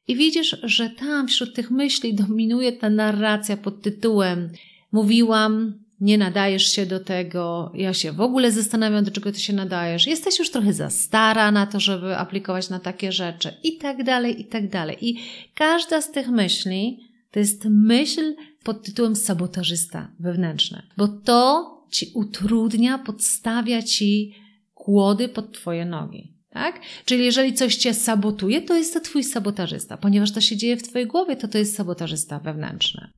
i 0.08 0.16
widzisz, 0.16 0.58
że 0.64 0.90
tam 0.90 1.28
wśród 1.28 1.56
tych 1.56 1.72
myśli 1.72 2.14
dominuje 2.14 2.72
ta 2.72 2.90
narracja 2.90 3.58
pod 3.58 3.82
tytułem 3.82 4.50
mówiłam, 4.94 5.83
nie 6.02 6.18
nadajesz 6.18 6.72
się 6.72 6.86
do 6.86 7.00
tego, 7.00 7.72
ja 7.76 7.94
się 7.94 8.12
w 8.12 8.22
ogóle 8.22 8.52
zastanawiam, 8.52 9.04
do 9.04 9.12
czego 9.12 9.32
ty 9.32 9.40
się 9.40 9.54
nadajesz, 9.54 10.08
jesteś 10.08 10.40
już 10.40 10.52
trochę 10.52 10.74
za 10.74 10.90
stara 10.90 11.52
na 11.52 11.68
to, 11.68 11.80
żeby 11.80 12.18
aplikować 12.18 12.70
na 12.70 12.80
takie 12.80 13.12
rzeczy 13.12 13.54
i 13.64 13.78
tak 13.78 14.04
dalej, 14.04 14.42
i 14.42 14.46
tak 14.46 14.70
dalej. 14.70 14.98
I 15.02 15.20
każda 15.56 16.02
z 16.02 16.12
tych 16.12 16.28
myśli 16.28 17.00
to 17.32 17.40
jest 17.40 17.66
myśl 17.66 18.36
pod 18.64 18.84
tytułem 18.84 19.16
sabotażysta 19.16 20.12
wewnętrzny, 20.20 20.82
bo 20.98 21.08
to 21.08 21.74
ci 21.92 22.12
utrudnia, 22.14 22.98
podstawia 22.98 23.82
ci 23.82 24.36
kłody 24.74 25.30
pod 25.30 25.54
twoje 25.54 25.86
nogi. 25.86 26.34
Tak? 26.50 26.80
Czyli 27.06 27.26
jeżeli 27.26 27.54
coś 27.54 27.76
cię 27.76 27.94
sabotuje, 27.94 28.62
to 28.62 28.76
jest 28.76 28.94
to 28.94 29.00
twój 29.00 29.24
sabotażysta. 29.24 29.98
Ponieważ 29.98 30.32
to 30.32 30.42
się 30.42 30.58
dzieje 30.58 30.78
w 30.78 30.84
twojej 30.84 31.08
głowie, 31.08 31.36
to 31.36 31.48
to 31.48 31.58
jest 31.58 31.76
sabotażysta 31.76 32.40
wewnętrzny. 32.40 33.10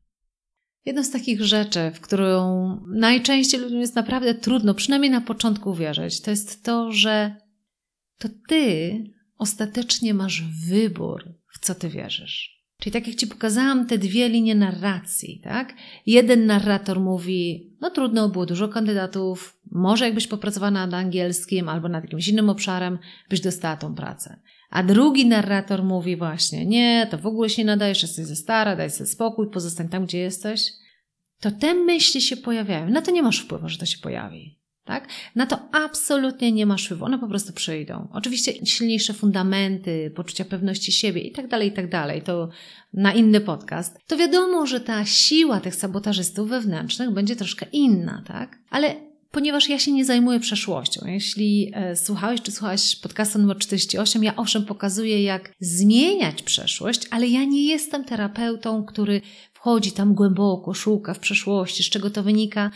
Jedną 0.86 1.04
z 1.04 1.12
takich 1.12 1.41
rzeczy, 1.41 1.91
w 1.93 2.02
którą 2.02 2.80
najczęściej 2.88 3.62
ludziom 3.62 3.80
jest 3.80 3.95
naprawdę 3.95 4.36
trudno, 4.36 4.74
przynajmniej 4.74 5.12
na 5.12 5.21
początku 5.21 5.69
uwierzyć, 5.69 6.21
to 6.21 6.32
jest 6.32 6.63
to, 6.63 6.91
że 6.91 7.36
to 8.17 8.30
ty 8.48 8.93
ostatecznie 9.38 10.13
masz 10.13 10.43
wybór, 10.67 11.24
w 11.54 11.60
co 11.60 11.76
ty 11.76 11.89
wierzysz. 11.89 12.56
Czyli 12.80 12.93
tak 12.93 13.08
jak 13.08 13.15
Ci 13.15 13.28
pokazałam 13.28 13.88
te 13.88 13.98
dwie 13.98 14.30
linie 14.30 14.56
narracji, 14.56 15.41
tak? 15.43 15.74
Jeden 16.06 16.45
narrator 16.45 17.00
mówi, 17.00 17.71
no 17.82 17.89
trudno, 17.89 18.30
było 18.30 18.45
dużo 18.45 18.67
kandydatów, 18.67 19.60
może 19.71 20.06
jakbyś 20.06 20.28
popracowała 20.28 20.71
nad 20.71 20.93
angielskim 20.93 21.69
albo 21.69 21.89
nad 21.89 22.04
jakimś 22.04 22.28
innym 22.28 22.50
obszarem, 22.50 22.98
byś 23.30 23.41
dostała 23.41 23.78
tą 23.78 23.95
pracę. 23.95 24.39
A 24.69 24.84
drugi 24.84 25.25
narrator 25.25 25.84
mówi 25.84 26.15
właśnie, 26.15 26.65
nie, 26.65 27.08
to 27.12 27.17
w 27.17 27.28
ogóle 27.28 27.49
się 27.49 27.62
nie 27.62 27.65
nadajesz, 27.65 28.01
jesteś 28.01 28.25
za 28.25 28.36
stara, 28.36 28.75
daj 28.75 28.89
sobie 28.89 29.10
spokój, 29.10 29.49
pozostań 29.49 29.89
tam, 29.89 30.06
gdzie 30.06 30.17
jesteś. 30.17 30.71
To 31.39 31.51
te 31.51 31.73
myśli 31.73 32.21
się 32.21 32.38
pojawiają. 32.38 32.89
Na 32.89 33.01
to 33.01 33.12
nie 33.12 33.23
masz 33.23 33.39
wpływu, 33.39 33.69
że 33.69 33.78
to 33.78 33.86
się 33.86 33.97
pojawi. 33.97 34.60
Tak? 34.86 35.08
Na 35.36 35.45
to 35.45 35.60
absolutnie 35.71 36.51
nie 36.51 36.65
masz 36.65 36.86
wpływu, 36.86 37.06
one 37.06 37.19
po 37.19 37.28
prostu 37.28 37.54
przyjdą. 37.54 38.08
Oczywiście 38.13 38.65
silniejsze 38.65 39.13
fundamenty, 39.13 40.12
poczucia 40.15 40.45
pewności 40.45 40.91
siebie 40.91 41.21
i 41.21 41.32
tak 41.32 41.47
dalej, 41.47 41.69
i 41.69 41.71
tak 41.71 41.89
dalej, 41.89 42.21
to 42.21 42.49
na 42.93 43.13
inny 43.13 43.41
podcast. 43.41 43.97
To 44.08 44.17
wiadomo, 44.17 44.65
że 44.65 44.80
ta 44.80 45.06
siła 45.06 45.60
tych 45.60 45.75
sabotażystów 45.75 46.49
wewnętrznych 46.49 47.12
będzie 47.12 47.36
troszkę 47.36 47.65
inna, 47.71 48.23
tak? 48.28 48.58
Ale 48.69 48.95
ponieważ 49.36 49.69
ja 49.69 49.80
się 49.80 49.91
nie 49.91 50.06
zajmuję 50.06 50.39
przeszłością. 50.39 51.06
Jeśli 51.08 51.71
e, 51.74 51.95
słuchałeś 51.95 52.41
czy 52.41 52.52
słuchałaś 52.52 52.95
podcastu 52.95 53.39
numer 53.39 53.58
48, 53.58 54.24
ja 54.24 54.36
owszem 54.36 54.65
pokazuję, 54.65 55.24
jak 55.24 55.52
zmieniać 55.60 56.43
przeszłość, 56.43 57.02
ale 57.12 57.28
ja 57.28 57.43
nie 57.43 57.67
jestem 57.67 58.04
terapeutą, 58.06 58.86
który 58.86 59.21
wchodzi 59.54 59.91
tam 59.91 60.13
głęboko, 60.13 60.74
szuka 60.74 61.13
w 61.13 61.19
przeszłości, 61.19 61.84
z 61.84 61.89
czego 61.89 62.10
to 62.10 62.24
wynika. 62.24 62.71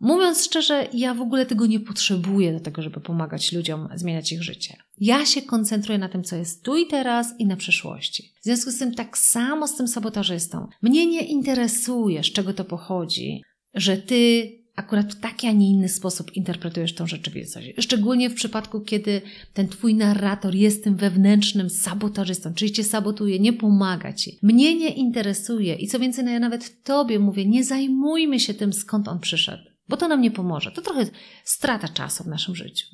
Mówiąc 0.00 0.44
szczerze, 0.44 0.88
ja 0.92 1.14
w 1.14 1.20
ogóle 1.20 1.46
tego 1.46 1.66
nie 1.66 1.80
potrzebuję 1.80 2.52
do 2.52 2.60
tego, 2.60 2.82
żeby 2.82 3.00
pomagać 3.00 3.52
ludziom 3.52 3.88
zmieniać 3.94 4.32
ich 4.32 4.42
życie. 4.42 4.76
Ja 4.98 5.26
się 5.26 5.42
koncentruję 5.42 5.98
na 5.98 6.08
tym, 6.08 6.24
co 6.24 6.36
jest 6.36 6.64
tu 6.64 6.76
i 6.76 6.86
teraz 6.86 7.34
i 7.38 7.46
na 7.46 7.56
przyszłości. 7.56 8.32
W 8.40 8.44
związku 8.44 8.70
z 8.70 8.78
tym, 8.78 8.94
tak 8.94 9.18
samo 9.18 9.68
z 9.68 9.76
tym 9.76 9.88
sabotażystą. 9.88 10.66
Mnie 10.82 11.06
nie 11.06 11.22
interesuje, 11.22 12.24
z 12.24 12.32
czego 12.32 12.54
to 12.54 12.64
pochodzi, 12.64 13.42
że 13.74 13.96
ty 13.96 14.52
akurat 14.78 15.14
w 15.14 15.20
taki, 15.20 15.46
a 15.46 15.52
nie 15.52 15.70
inny 15.70 15.88
sposób 15.88 16.36
interpretujesz 16.36 16.94
tą 16.94 17.06
rzeczywistość. 17.06 17.68
Szczególnie 17.78 18.30
w 18.30 18.34
przypadku, 18.34 18.80
kiedy 18.80 19.22
ten 19.54 19.68
twój 19.68 19.94
narrator 19.94 20.54
jest 20.54 20.84
tym 20.84 20.96
wewnętrznym 20.96 21.70
sabotażystą, 21.70 22.54
czyli 22.54 22.72
cię 22.72 22.84
sabotuje, 22.84 23.38
nie 23.38 23.52
pomaga 23.52 24.12
ci. 24.12 24.38
Mnie 24.42 24.74
nie 24.74 24.88
interesuje 24.88 25.74
i 25.74 25.88
co 25.88 25.98
więcej, 25.98 26.24
no 26.24 26.30
ja 26.30 26.38
nawet 26.38 26.82
tobie 26.82 27.18
mówię, 27.18 27.46
nie 27.46 27.64
zajmujmy 27.64 28.40
się 28.40 28.54
tym, 28.54 28.72
skąd 28.72 29.08
on 29.08 29.20
przyszedł, 29.20 29.62
bo 29.88 29.96
to 29.96 30.08
nam 30.08 30.20
nie 30.20 30.30
pomoże. 30.30 30.72
To 30.72 30.82
trochę 30.82 31.06
strata 31.44 31.88
czasu 31.88 32.24
w 32.24 32.26
naszym 32.26 32.56
życiu. 32.56 32.86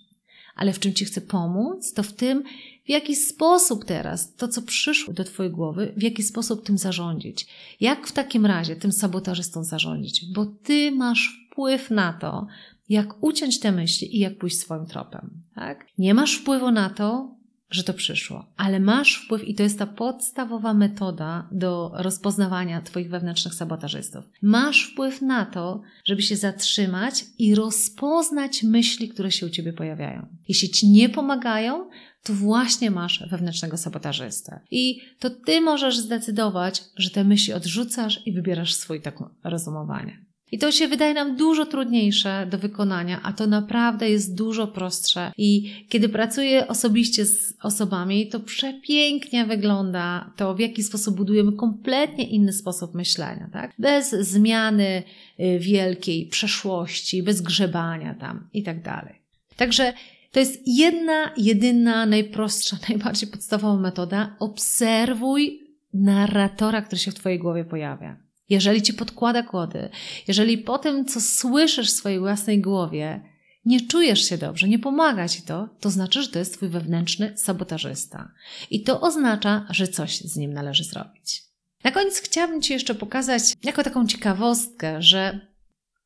Ale 0.54 0.72
w 0.72 0.78
czym 0.78 0.94
ci 0.94 1.04
chcę 1.04 1.20
pomóc, 1.20 1.92
to 1.92 2.02
w 2.02 2.12
tym, 2.12 2.42
w 2.86 2.90
jaki 2.90 3.16
sposób 3.16 3.84
teraz 3.84 4.34
to, 4.34 4.48
co 4.48 4.62
przyszło 4.62 5.14
do 5.14 5.24
Twojej 5.24 5.52
głowy, 5.52 5.92
w 5.96 6.02
jaki 6.02 6.22
sposób 6.22 6.66
tym 6.66 6.78
zarządzić. 6.78 7.46
Jak 7.80 8.06
w 8.06 8.12
takim 8.12 8.46
razie 8.46 8.76
tym 8.76 8.92
sabotażystą 8.92 9.64
zarządzić? 9.64 10.32
Bo 10.34 10.46
Ty 10.46 10.92
masz 10.92 11.43
wpływ 11.54 11.90
na 11.90 12.12
to, 12.12 12.46
jak 12.88 13.22
uciąć 13.22 13.60
te 13.60 13.72
myśli 13.72 14.16
i 14.16 14.18
jak 14.18 14.38
pójść 14.38 14.58
swoim 14.58 14.86
tropem. 14.86 15.30
Tak? 15.54 15.86
Nie 15.98 16.14
masz 16.14 16.34
wpływu 16.34 16.70
na 16.70 16.90
to, 16.90 17.34
że 17.70 17.84
to 17.84 17.94
przyszło, 17.94 18.46
ale 18.56 18.80
masz 18.80 19.14
wpływ 19.24 19.48
i 19.48 19.54
to 19.54 19.62
jest 19.62 19.78
ta 19.78 19.86
podstawowa 19.86 20.74
metoda 20.74 21.48
do 21.52 21.90
rozpoznawania 21.94 22.82
Twoich 22.82 23.10
wewnętrznych 23.10 23.54
sabotażystów. 23.54 24.24
Masz 24.42 24.84
wpływ 24.92 25.22
na 25.22 25.46
to, 25.46 25.82
żeby 26.04 26.22
się 26.22 26.36
zatrzymać 26.36 27.24
i 27.38 27.54
rozpoznać 27.54 28.62
myśli, 28.62 29.08
które 29.08 29.30
się 29.30 29.46
u 29.46 29.50
Ciebie 29.50 29.72
pojawiają. 29.72 30.26
Jeśli 30.48 30.70
Ci 30.70 30.88
nie 30.88 31.08
pomagają, 31.08 31.90
to 32.22 32.32
właśnie 32.32 32.90
masz 32.90 33.28
wewnętrznego 33.30 33.76
sabotażystę. 33.76 34.60
I 34.70 35.00
to 35.18 35.30
Ty 35.30 35.60
możesz 35.60 35.98
zdecydować, 35.98 36.84
że 36.96 37.10
te 37.10 37.24
myśli 37.24 37.52
odrzucasz 37.52 38.26
i 38.26 38.32
wybierasz 38.32 38.74
swój 38.74 39.00
tak 39.00 39.18
rozumowanie. 39.44 40.23
I 40.52 40.58
to 40.58 40.72
się 40.72 40.88
wydaje 40.88 41.14
nam 41.14 41.36
dużo 41.36 41.66
trudniejsze 41.66 42.46
do 42.50 42.58
wykonania, 42.58 43.20
a 43.22 43.32
to 43.32 43.46
naprawdę 43.46 44.10
jest 44.10 44.34
dużo 44.34 44.66
prostsze. 44.66 45.32
I 45.36 45.72
kiedy 45.88 46.08
pracuję 46.08 46.68
osobiście 46.68 47.26
z 47.26 47.54
osobami, 47.62 48.28
to 48.28 48.40
przepięknie 48.40 49.44
wygląda 49.44 50.32
to, 50.36 50.54
w 50.54 50.58
jaki 50.58 50.82
sposób 50.82 51.16
budujemy 51.16 51.52
kompletnie 51.52 52.28
inny 52.28 52.52
sposób 52.52 52.94
myślenia, 52.94 53.48
tak? 53.52 53.72
Bez 53.78 54.10
zmiany 54.10 55.02
y, 55.40 55.58
wielkiej 55.58 56.26
przeszłości, 56.26 57.22
bez 57.22 57.40
grzebania 57.42 58.14
tam 58.14 58.48
i 58.52 58.62
tak 58.62 58.82
dalej. 58.82 59.14
Także 59.56 59.92
to 60.32 60.40
jest 60.40 60.62
jedna, 60.66 61.32
jedyna, 61.36 62.06
najprostsza, 62.06 62.76
najbardziej 62.88 63.28
podstawowa 63.28 63.80
metoda. 63.80 64.36
Obserwuj 64.38 65.60
narratora, 65.94 66.82
który 66.82 66.98
się 66.98 67.10
w 67.10 67.14
Twojej 67.14 67.38
głowie 67.38 67.64
pojawia. 67.64 68.23
Jeżeli 68.48 68.82
ci 68.82 68.94
podkłada 68.94 69.42
kłody, 69.42 69.88
jeżeli 70.28 70.58
po 70.58 70.78
tym, 70.78 71.04
co 71.04 71.20
słyszysz 71.20 71.90
w 71.90 71.94
swojej 71.94 72.18
własnej 72.18 72.60
głowie, 72.60 73.20
nie 73.64 73.80
czujesz 73.80 74.28
się 74.28 74.38
dobrze, 74.38 74.68
nie 74.68 74.78
pomaga 74.78 75.28
ci 75.28 75.42
to, 75.42 75.68
to 75.80 75.90
znaczy, 75.90 76.22
że 76.22 76.28
to 76.28 76.38
jest 76.38 76.52
twój 76.52 76.68
wewnętrzny 76.68 77.32
sabotażysta. 77.36 78.32
I 78.70 78.82
to 78.82 79.00
oznacza, 79.00 79.66
że 79.70 79.88
coś 79.88 80.20
z 80.20 80.36
nim 80.36 80.52
należy 80.52 80.84
zrobić. 80.84 81.42
Na 81.84 81.90
koniec 81.90 82.20
chciałabym 82.20 82.62
Ci 82.62 82.72
jeszcze 82.72 82.94
pokazać 82.94 83.42
jako 83.62 83.82
taką 83.82 84.06
ciekawostkę, 84.06 85.02
że 85.02 85.53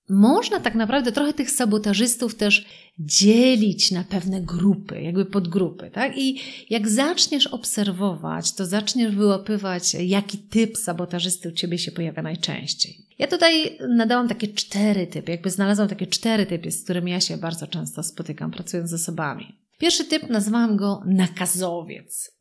można 0.08 0.60
tak 0.60 0.74
naprawdę 0.74 1.12
trochę 1.12 1.32
tych 1.32 1.50
sabotażystów 1.50 2.34
też 2.34 2.66
dzielić 2.98 3.90
na 3.90 4.04
pewne 4.04 4.40
grupy, 4.40 5.02
jakby 5.02 5.24
podgrupy, 5.24 5.90
tak? 5.90 6.18
I 6.18 6.40
jak 6.70 6.88
zaczniesz 6.88 7.46
obserwować, 7.46 8.52
to 8.52 8.66
zaczniesz 8.66 9.14
wyłapywać, 9.14 9.94
jaki 9.94 10.38
typ 10.38 10.76
sabotażysty 10.76 11.48
u 11.48 11.52
Ciebie 11.52 11.78
się 11.78 11.92
pojawia 11.92 12.22
najczęściej. 12.22 12.98
Ja 13.18 13.26
tutaj 13.26 13.78
nadałam 13.88 14.28
takie 14.28 14.48
cztery 14.48 15.06
typy, 15.06 15.30
jakby 15.30 15.50
znalazłam 15.50 15.88
takie 15.88 16.06
cztery 16.06 16.46
typy, 16.46 16.70
z 16.70 16.84
którymi 16.84 17.10
ja 17.10 17.20
się 17.20 17.36
bardzo 17.36 17.66
często 17.66 18.02
spotykam, 18.02 18.50
pracując 18.50 18.90
z 18.90 18.94
osobami. 18.94 19.54
Pierwszy 19.78 20.04
typ 20.04 20.30
nazwałam 20.30 20.76
go 20.76 21.02
nakazowiec. 21.06 22.38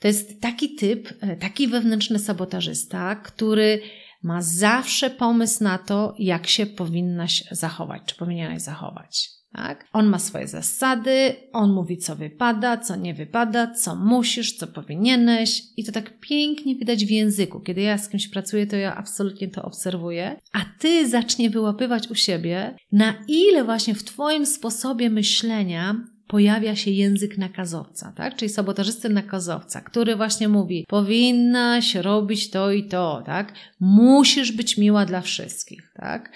To 0.00 0.08
jest 0.08 0.40
taki 0.40 0.74
typ, 0.74 1.08
e, 1.20 1.36
taki 1.36 1.68
wewnętrzny 1.68 2.18
sabotażysta, 2.18 3.16
który 3.16 3.80
ma 4.22 4.42
zawsze 4.42 5.10
pomysł 5.10 5.64
na 5.64 5.78
to, 5.78 6.14
jak 6.18 6.46
się 6.46 6.66
powinnaś 6.66 7.44
zachować, 7.50 8.02
czy 8.06 8.14
powinieneś 8.14 8.62
zachować. 8.62 9.40
Tak? 9.52 9.86
On 9.92 10.06
ma 10.06 10.18
swoje 10.18 10.48
zasady, 10.48 11.36
on 11.52 11.72
mówi, 11.72 11.98
co 11.98 12.16
wypada, 12.16 12.76
co 12.76 12.96
nie 12.96 13.14
wypada, 13.14 13.74
co 13.74 13.96
musisz, 13.96 14.56
co 14.56 14.66
powinieneś, 14.66 15.62
i 15.76 15.84
to 15.84 15.92
tak 15.92 16.20
pięknie 16.20 16.76
widać 16.76 17.04
w 17.04 17.10
języku. 17.10 17.60
Kiedy 17.60 17.80
ja 17.80 17.98
z 17.98 18.08
kimś 18.08 18.28
pracuję, 18.28 18.66
to 18.66 18.76
ja 18.76 18.96
absolutnie 18.96 19.48
to 19.48 19.62
obserwuję, 19.62 20.36
a 20.52 20.58
ty 20.78 21.08
zacznie 21.08 21.50
wyłapywać 21.50 22.08
u 22.08 22.14
siebie, 22.14 22.76
na 22.92 23.14
ile 23.28 23.64
właśnie 23.64 23.94
w 23.94 24.04
Twoim 24.04 24.46
sposobie 24.46 25.10
myślenia 25.10 26.04
pojawia 26.30 26.76
się 26.76 26.90
język 26.90 27.38
nakazowca, 27.38 28.12
tak? 28.16 28.36
Czyli 28.36 28.48
sabotażysty 28.48 29.08
nakazowca, 29.08 29.80
który 29.80 30.16
właśnie 30.16 30.48
mówi, 30.48 30.86
powinnaś 30.88 31.94
robić 31.94 32.50
to 32.50 32.72
i 32.72 32.84
to, 32.84 33.22
tak? 33.26 33.52
Musisz 33.80 34.52
być 34.52 34.78
miła 34.78 35.06
dla 35.06 35.20
wszystkich, 35.20 35.92
tak? 35.94 36.32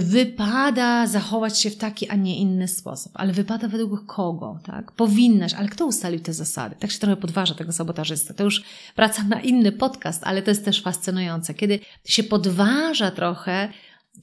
Wypada 0.00 1.06
zachować 1.06 1.60
się 1.60 1.70
w 1.70 1.76
taki, 1.76 2.08
a 2.08 2.14
nie 2.14 2.38
inny 2.38 2.68
sposób, 2.68 3.12
ale 3.14 3.32
wypada 3.32 3.68
według 3.68 4.06
kogo, 4.06 4.60
tak? 4.64 4.92
Powinnaś, 4.92 5.54
ale 5.54 5.68
kto 5.68 5.86
ustalił 5.86 6.20
te 6.20 6.32
zasady? 6.32 6.76
Tak 6.78 6.90
się 6.90 6.98
trochę 6.98 7.16
podważa 7.16 7.54
tego 7.54 7.72
sabotażysty. 7.72 8.34
To 8.34 8.44
już 8.44 8.62
praca 8.96 9.22
na 9.22 9.40
inny 9.40 9.72
podcast, 9.72 10.22
ale 10.24 10.42
to 10.42 10.50
jest 10.50 10.64
też 10.64 10.82
fascynujące. 10.82 11.54
Kiedy 11.54 11.80
się 12.04 12.22
podważa 12.22 13.10
trochę 13.10 13.68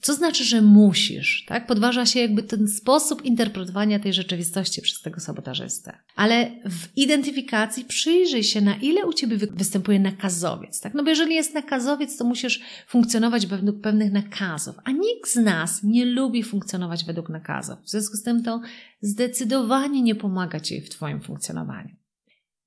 co 0.02 0.14
znaczy, 0.14 0.44
że 0.44 0.62
musisz, 0.62 1.44
tak? 1.46 1.66
Podważa 1.66 2.06
się 2.06 2.20
jakby 2.20 2.42
ten 2.42 2.68
sposób 2.68 3.24
interpretowania 3.24 3.98
tej 3.98 4.12
rzeczywistości 4.12 4.82
przez 4.82 5.02
tego 5.02 5.20
sabotażystę. 5.20 5.98
Ale 6.16 6.50
w 6.70 6.96
identyfikacji 6.96 7.84
przyjrzyj 7.84 8.44
się, 8.44 8.60
na 8.60 8.76
ile 8.76 9.06
u 9.06 9.12
Ciebie 9.12 9.36
występuje 9.36 10.00
nakazowiec, 10.00 10.80
tak? 10.80 10.94
No 10.94 11.04
bo 11.04 11.10
jeżeli 11.10 11.34
jest 11.34 11.54
nakazowiec, 11.54 12.16
to 12.16 12.24
musisz 12.24 12.60
funkcjonować 12.88 13.46
według 13.46 13.80
pewnych 13.80 14.12
nakazów, 14.12 14.76
a 14.84 14.90
nikt 14.90 15.30
z 15.30 15.36
nas 15.36 15.82
nie 15.82 16.04
lubi 16.04 16.42
funkcjonować 16.42 17.04
według 17.04 17.28
nakazów. 17.28 17.78
W 17.84 17.90
związku 17.90 18.16
z 18.16 18.22
tym 18.22 18.42
to 18.42 18.60
zdecydowanie 19.00 20.02
nie 20.02 20.14
pomaga 20.14 20.60
Ci 20.60 20.80
w 20.80 20.90
Twoim 20.90 21.20
funkcjonowaniu. 21.20 22.05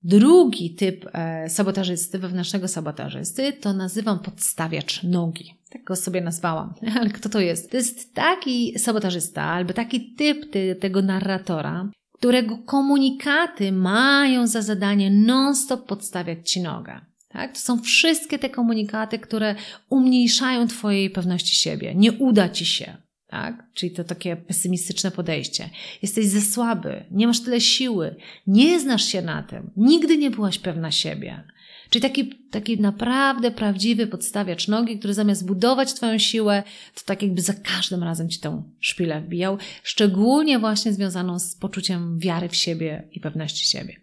Drugi 0.04 0.76
typ 0.76 1.06
e, 1.14 1.50
sabotażysty, 1.50 2.20
wewnętrznego 2.20 2.68
sabotażysty, 2.68 3.54
to 3.54 3.74
nazywam 3.74 4.20
podstawiacz 4.20 5.04
nogi. 5.04 5.54
Tak 5.70 5.84
go 5.84 5.96
sobie 5.96 6.22
nazwałam. 6.22 6.74
Ale 7.00 7.10
kto 7.10 7.30
to 7.30 7.40
jest? 7.40 7.72
To 7.72 7.78
jest 7.78 8.14
taki 8.14 8.80
sabotażysta 8.80 9.44
albo 9.44 9.74
taki 9.74 10.16
typ 10.16 10.52
ty, 10.52 10.76
tego 10.76 11.02
narratora, 11.02 11.90
którego 12.14 12.58
komunikaty 12.58 13.72
mają 13.72 14.48
za 14.48 14.62
zadanie 14.62 15.12
non-stop 15.12 15.86
podstawiać 15.86 16.52
ci 16.52 16.62
nogę. 16.62 17.02
Tak? 17.30 17.54
To 17.54 17.60
są 17.60 17.82
wszystkie 17.82 18.40
te 18.40 18.50
komunikaty, 18.50 19.20
które 19.20 19.56
umniejszają 19.90 20.68
Twojej 20.68 21.10
pewności 21.10 21.56
siebie. 21.56 21.96
Nie 21.96 22.12
uda 22.12 22.50
Ci 22.50 22.66
się 22.66 22.98
tak? 23.30 23.64
Czyli 23.74 23.92
to 23.92 24.04
takie 24.04 24.36
pesymistyczne 24.36 25.12
podejście. 25.12 25.70
Jesteś 26.02 26.26
za 26.26 26.42
słaby, 26.42 27.06
nie 27.12 27.28
masz 27.28 27.40
tyle 27.40 27.62
siły, 27.62 28.16
nie 28.48 28.80
znasz 28.80 29.06
się 29.06 29.22
na 29.22 29.44
tym, 29.44 29.72
nigdy 29.78 30.18
nie 30.18 30.32
byłaś 30.32 30.60
pewna 30.60 30.92
siebie. 30.92 31.44
Czyli 31.90 32.02
taki, 32.02 32.36
taki 32.52 32.80
naprawdę 32.82 33.52
prawdziwy 33.52 34.08
podstawiacz 34.08 34.68
nogi, 34.68 35.00
który 35.00 35.14
zamiast 35.14 35.46
budować 35.46 35.94
Twoją 35.94 36.18
siłę, 36.18 36.64
to 36.96 37.02
tak 37.06 37.22
jakby 37.22 37.42
za 37.42 37.54
każdym 37.54 38.04
razem 38.04 38.30
Ci 38.30 38.40
tą 38.40 38.64
szpilę 38.80 39.22
wbijał, 39.22 39.58
szczególnie 39.84 40.60
właśnie 40.60 40.94
związaną 40.94 41.40
z 41.40 41.56
poczuciem 41.56 42.20
wiary 42.20 42.50
w 42.50 42.56
siebie 42.56 43.08
i 43.12 43.20
pewności 43.20 43.66
siebie. 43.66 43.96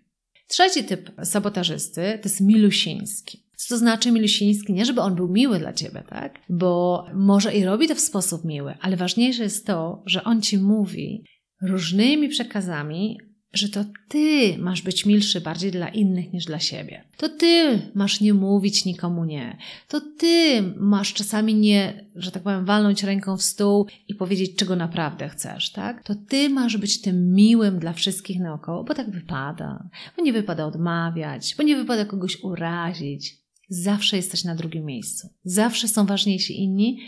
Trzeci 0.48 0.84
typ 0.84 1.10
sabotażysty 1.24 2.18
to 2.22 2.28
jest 2.28 2.40
milusiński. 2.40 3.45
Co 3.56 3.74
to 3.74 3.78
znaczy 3.78 4.12
milusiński? 4.12 4.72
Nie, 4.72 4.84
żeby 4.84 5.00
on 5.00 5.14
był 5.14 5.28
miły 5.28 5.58
dla 5.58 5.72
ciebie, 5.72 6.02
tak? 6.08 6.38
Bo 6.48 7.04
może 7.14 7.54
i 7.54 7.64
robi 7.64 7.88
to 7.88 7.94
w 7.94 8.00
sposób 8.00 8.44
miły, 8.44 8.74
ale 8.80 8.96
ważniejsze 8.96 9.42
jest 9.42 9.66
to, 9.66 10.02
że 10.06 10.24
on 10.24 10.42
ci 10.42 10.58
mówi 10.58 11.24
różnymi 11.62 12.28
przekazami 12.28 13.18
że 13.56 13.68
to 13.68 13.84
ty 14.08 14.58
masz 14.58 14.82
być 14.82 15.06
milszy 15.06 15.40
bardziej 15.40 15.70
dla 15.70 15.88
innych 15.88 16.32
niż 16.32 16.44
dla 16.44 16.60
siebie. 16.60 17.04
To 17.16 17.28
ty 17.28 17.82
masz 17.94 18.20
nie 18.20 18.34
mówić 18.34 18.84
nikomu 18.84 19.24
nie. 19.24 19.58
To 19.88 20.00
ty 20.18 20.62
masz 20.76 21.14
czasami 21.14 21.54
nie, 21.54 22.04
że 22.14 22.30
tak 22.30 22.42
powiem, 22.42 22.64
walnąć 22.64 23.02
ręką 23.02 23.36
w 23.36 23.42
stół 23.42 23.86
i 24.08 24.14
powiedzieć, 24.14 24.56
czego 24.56 24.76
naprawdę 24.76 25.28
chcesz, 25.28 25.72
tak? 25.72 26.02
To 26.02 26.14
ty 26.28 26.48
masz 26.48 26.76
być 26.76 27.00
tym 27.00 27.34
miłym 27.34 27.78
dla 27.78 27.92
wszystkich 27.92 28.40
naokoło, 28.40 28.84
bo 28.84 28.94
tak 28.94 29.10
wypada. 29.10 29.88
Bo 30.16 30.22
nie 30.22 30.32
wypada 30.32 30.66
odmawiać, 30.66 31.54
bo 31.58 31.62
nie 31.62 31.76
wypada 31.76 32.04
kogoś 32.04 32.42
urazić. 32.42 33.45
Zawsze 33.68 34.16
jesteś 34.16 34.44
na 34.44 34.54
drugim 34.54 34.84
miejscu. 34.84 35.28
Zawsze 35.44 35.88
są 35.88 36.06
ważniejsi 36.06 36.60
inni, 36.60 36.98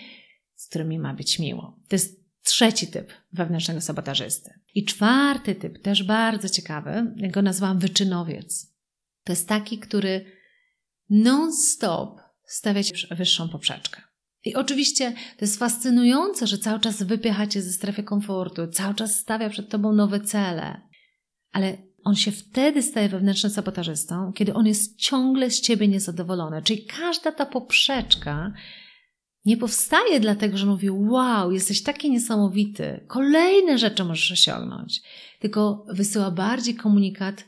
z 0.55 0.69
którymi 0.69 0.99
ma 0.99 1.15
być 1.15 1.39
miło. 1.39 1.81
To 1.89 1.97
jest 1.97 2.19
trzeci 2.43 2.87
typ 2.87 3.13
wewnętrznego 3.33 3.81
sabotażysty. 3.81 4.51
I 4.75 4.85
czwarty 4.85 5.55
typ, 5.55 5.83
też 5.83 6.03
bardzo 6.03 6.49
ciekawy, 6.49 7.15
ja 7.17 7.31
go 7.31 7.43
nazwałam 7.43 7.79
wyczynowiec. 7.79 8.75
To 9.25 9.33
jest 9.33 9.49
taki, 9.49 9.79
który 9.79 10.25
non-stop 11.11 12.21
stawia 12.45 12.83
ci 12.83 13.07
wyższą 13.11 13.49
poprzeczkę. 13.49 14.03
I 14.45 14.55
oczywiście 14.55 15.13
to 15.13 15.45
jest 15.45 15.59
fascynujące, 15.59 16.47
że 16.47 16.59
cały 16.59 16.81
czas 16.81 17.03
wypycha 17.03 17.47
cię 17.47 17.63
ze 17.63 17.73
strefy 17.73 18.03
komfortu, 18.03 18.67
cały 18.67 18.95
czas 18.95 19.21
stawia 19.21 19.51
przed 19.51 19.69
tobą 19.69 19.93
nowe 19.93 20.21
cele, 20.21 20.81
ale 21.53 21.88
on 22.05 22.15
się 22.15 22.33
wtedy 22.33 22.83
staje 22.83 23.09
wewnętrznym 23.09 23.53
sabotażystą, 23.53 24.33
kiedy 24.33 24.55
on 24.55 24.67
jest 24.67 24.97
ciągle 24.97 25.51
z 25.51 25.61
ciebie 25.61 25.89
niezadowolony. 25.89 26.63
Czyli 26.63 26.85
każda 26.85 27.33
ta 27.33 27.47
poprzeczka 27.47 28.53
nie 29.45 29.57
powstaje 29.57 30.21
dlatego, 30.21 30.59
że 30.59 30.67
mówi: 30.67 30.91
Wow, 30.91 31.53
jesteś 31.53 31.83
taki 31.83 32.11
niesamowity, 32.11 33.05
kolejne 33.07 33.79
rzeczy 33.79 34.05
możesz 34.05 34.33
osiągnąć, 34.33 35.03
tylko 35.41 35.87
wysyła 35.89 36.31
bardziej 36.31 36.75
komunikat: 36.75 37.45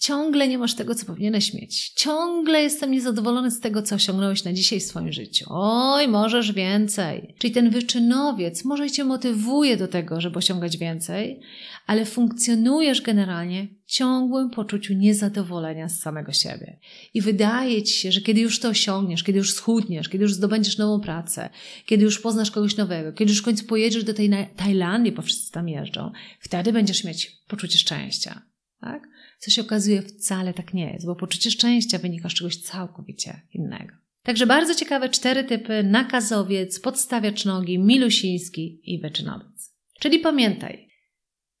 Ciągle 0.00 0.48
nie 0.48 0.58
masz 0.58 0.74
tego, 0.74 0.94
co 0.94 1.06
powinieneś 1.06 1.54
mieć. 1.54 1.88
Ciągle 1.88 2.62
jestem 2.62 2.90
niezadowolony 2.90 3.50
z 3.50 3.60
tego, 3.60 3.82
co 3.82 3.94
osiągnąłeś 3.94 4.44
na 4.44 4.52
dzisiaj 4.52 4.80
w 4.80 4.82
swoim 4.82 5.12
życiu. 5.12 5.46
Oj, 5.48 6.08
możesz 6.08 6.52
więcej. 6.52 7.34
Czyli 7.38 7.54
ten 7.54 7.70
wyczynowiec 7.70 8.64
może 8.64 8.90
cię 8.90 9.04
motywuje 9.04 9.76
do 9.76 9.88
tego, 9.88 10.20
żeby 10.20 10.38
osiągać 10.38 10.76
więcej, 10.76 11.40
ale 11.86 12.04
funkcjonujesz 12.04 13.02
generalnie 13.02 13.68
w 13.86 13.90
ciągłym 13.90 14.50
poczuciu 14.50 14.94
niezadowolenia 14.94 15.88
z 15.88 15.98
samego 15.98 16.32
siebie. 16.32 16.78
I 17.14 17.20
wydaje 17.20 17.82
ci 17.82 17.94
się, 17.94 18.12
że 18.12 18.20
kiedy 18.20 18.40
już 18.40 18.60
to 18.60 18.68
osiągniesz, 18.68 19.22
kiedy 19.22 19.38
już 19.38 19.54
schudniesz, 19.54 20.08
kiedy 20.08 20.22
już 20.22 20.34
zdobędziesz 20.34 20.78
nową 20.78 21.00
pracę, 21.00 21.50
kiedy 21.86 22.04
już 22.04 22.20
poznasz 22.20 22.50
kogoś 22.50 22.76
nowego, 22.76 23.12
kiedy 23.12 23.32
już 23.32 23.40
w 23.40 23.44
końcu 23.44 23.64
pojedziesz 23.64 24.04
do 24.04 24.14
tej 24.14 24.30
Tajlandii, 24.56 25.12
bo 25.12 25.22
wszyscy 25.22 25.52
tam 25.52 25.68
jeżdżą, 25.68 26.12
wtedy 26.38 26.72
będziesz 26.72 27.04
mieć 27.04 27.32
poczucie 27.48 27.78
szczęścia. 27.78 28.42
Tak? 28.80 29.19
Co 29.40 29.50
się 29.50 29.62
okazuje 29.62 30.02
wcale 30.02 30.54
tak 30.54 30.74
nie 30.74 30.92
jest, 30.92 31.06
bo 31.06 31.16
poczucie 31.16 31.50
szczęścia 31.50 31.98
wynika 31.98 32.28
z 32.28 32.34
czegoś 32.34 32.56
całkowicie 32.56 33.40
innego. 33.52 33.94
Także 34.22 34.46
bardzo 34.46 34.74
ciekawe 34.74 35.08
cztery 35.08 35.44
typy: 35.44 35.82
nakazowiec, 35.82 36.80
podstawiacz 36.80 37.44
nogi, 37.44 37.78
milusiński 37.78 38.80
i 38.84 39.00
wyczynowiec. 39.00 39.74
Czyli 40.00 40.18
pamiętaj, 40.18 40.88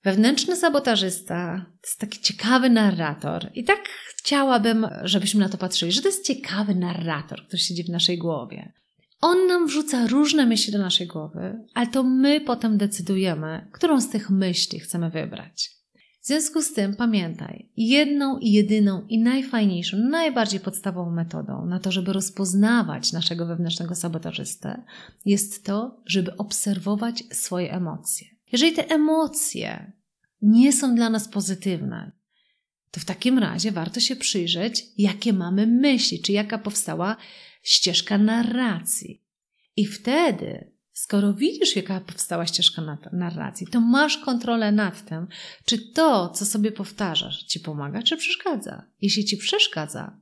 wewnętrzny 0.04 0.56
sabotażysta 0.56 1.66
to 1.80 1.88
jest 1.88 2.00
taki 2.00 2.20
ciekawy 2.20 2.70
narrator 2.70 3.50
i 3.54 3.64
tak 3.64 3.88
chciałabym, 4.16 4.86
żebyśmy 5.02 5.40
na 5.40 5.48
to 5.48 5.58
patrzyli, 5.58 5.92
że 5.92 6.02
to 6.02 6.08
jest 6.08 6.26
ciekawy 6.26 6.74
narrator, 6.74 7.46
który 7.46 7.58
siedzi 7.58 7.84
w 7.84 7.88
naszej 7.88 8.18
głowie. 8.18 8.72
On 9.20 9.46
nam 9.46 9.66
wrzuca 9.66 10.06
różne 10.06 10.46
myśli 10.46 10.72
do 10.72 10.78
naszej 10.78 11.06
głowy, 11.06 11.64
ale 11.74 11.86
to 11.86 12.02
my 12.02 12.40
potem 12.40 12.78
decydujemy, 12.78 13.68
którą 13.72 14.00
z 14.00 14.10
tych 14.10 14.30
myśli 14.30 14.80
chcemy 14.80 15.10
wybrać. 15.10 15.79
W 16.20 16.26
związku 16.26 16.62
z 16.62 16.72
tym 16.72 16.96
pamiętaj, 16.96 17.68
jedną 17.76 18.38
i 18.38 18.52
jedyną 18.52 19.06
i 19.08 19.18
najfajniejszą, 19.18 19.96
najbardziej 19.96 20.60
podstawową 20.60 21.10
metodą 21.10 21.66
na 21.66 21.80
to, 21.80 21.92
żeby 21.92 22.12
rozpoznawać 22.12 23.12
naszego 23.12 23.46
wewnętrznego 23.46 23.94
sabotażystę, 23.94 24.82
jest 25.24 25.64
to, 25.64 26.00
żeby 26.06 26.36
obserwować 26.36 27.24
swoje 27.32 27.72
emocje. 27.72 28.26
Jeżeli 28.52 28.72
te 28.72 28.90
emocje 28.90 29.92
nie 30.42 30.72
są 30.72 30.94
dla 30.94 31.10
nas 31.10 31.28
pozytywne, 31.28 32.12
to 32.90 33.00
w 33.00 33.04
takim 33.04 33.38
razie 33.38 33.72
warto 33.72 34.00
się 34.00 34.16
przyjrzeć, 34.16 34.86
jakie 34.98 35.32
mamy 35.32 35.66
myśli, 35.66 36.20
czy 36.20 36.32
jaka 36.32 36.58
powstała 36.58 37.16
ścieżka 37.62 38.18
narracji. 38.18 39.22
I 39.76 39.86
wtedy 39.86 40.69
Skoro 40.92 41.34
widzisz, 41.34 41.76
jaka 41.76 42.00
powstała 42.00 42.46
ścieżka 42.46 42.98
narracji, 43.12 43.66
to 43.66 43.80
masz 43.80 44.18
kontrolę 44.18 44.72
nad 44.72 45.04
tym, 45.04 45.26
czy 45.64 45.78
to, 45.78 46.28
co 46.28 46.46
sobie 46.46 46.72
powtarzasz, 46.72 47.42
ci 47.42 47.60
pomaga, 47.60 48.02
czy 48.02 48.16
przeszkadza. 48.16 48.82
Jeśli 49.00 49.24
ci 49.24 49.36
przeszkadza, 49.36 50.20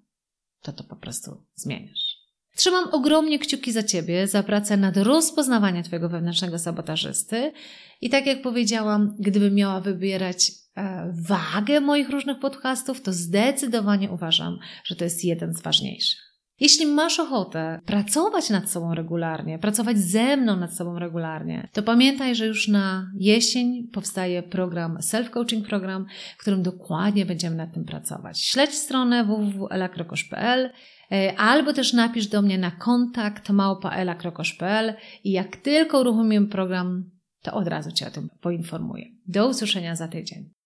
to 0.62 0.72
to 0.72 0.84
po 0.84 0.96
prostu 0.96 1.44
zmieniasz. 1.54 2.18
Trzymam 2.56 2.88
ogromnie 2.92 3.38
kciuki 3.38 3.72
za 3.72 3.82
Ciebie, 3.82 4.26
za 4.26 4.42
pracę 4.42 4.76
nad 4.76 4.96
rozpoznawaniem 4.96 5.82
Twojego 5.82 6.08
wewnętrznego 6.08 6.58
sabotażysty. 6.58 7.52
I 8.00 8.10
tak 8.10 8.26
jak 8.26 8.42
powiedziałam, 8.42 9.16
gdybym 9.18 9.54
miała 9.54 9.80
wybierać 9.80 10.50
e, 10.76 11.12
wagę 11.28 11.80
moich 11.80 12.10
różnych 12.10 12.38
podcastów, 12.38 13.02
to 13.02 13.12
zdecydowanie 13.12 14.10
uważam, 14.10 14.58
że 14.84 14.96
to 14.96 15.04
jest 15.04 15.24
jeden 15.24 15.54
z 15.54 15.60
ważniejszych. 15.60 16.27
Jeśli 16.60 16.86
masz 16.86 17.20
ochotę 17.20 17.80
pracować 17.86 18.50
nad 18.50 18.70
sobą 18.70 18.94
regularnie, 18.94 19.58
pracować 19.58 19.98
ze 19.98 20.36
mną 20.36 20.56
nad 20.56 20.74
sobą 20.74 20.98
regularnie, 20.98 21.68
to 21.72 21.82
pamiętaj, 21.82 22.34
że 22.34 22.46
już 22.46 22.68
na 22.68 23.10
jesień 23.14 23.88
powstaje 23.92 24.42
program 24.42 24.98
Self-Coaching 24.98 25.66
Program, 25.66 26.06
w 26.36 26.40
którym 26.40 26.62
dokładnie 26.62 27.26
będziemy 27.26 27.56
nad 27.56 27.74
tym 27.74 27.84
pracować. 27.84 28.40
Śledź 28.40 28.74
stronę 28.74 29.24
www.elakrokosz.pl 29.24 30.70
e, 31.12 31.36
albo 31.36 31.72
też 31.72 31.92
napisz 31.92 32.26
do 32.26 32.42
mnie 32.42 32.58
na 32.58 32.70
kontakt 32.70 33.50
małpa.elakrokosz.pl 33.50 34.94
i 35.24 35.30
jak 35.30 35.56
tylko 35.56 36.00
uruchomimy 36.00 36.46
program, 36.46 37.10
to 37.42 37.54
od 37.54 37.68
razu 37.68 37.92
Cię 37.92 38.06
o 38.06 38.10
tym 38.10 38.28
poinformuję. 38.40 39.04
Do 39.26 39.48
usłyszenia 39.48 39.96
za 39.96 40.08
tydzień. 40.08 40.57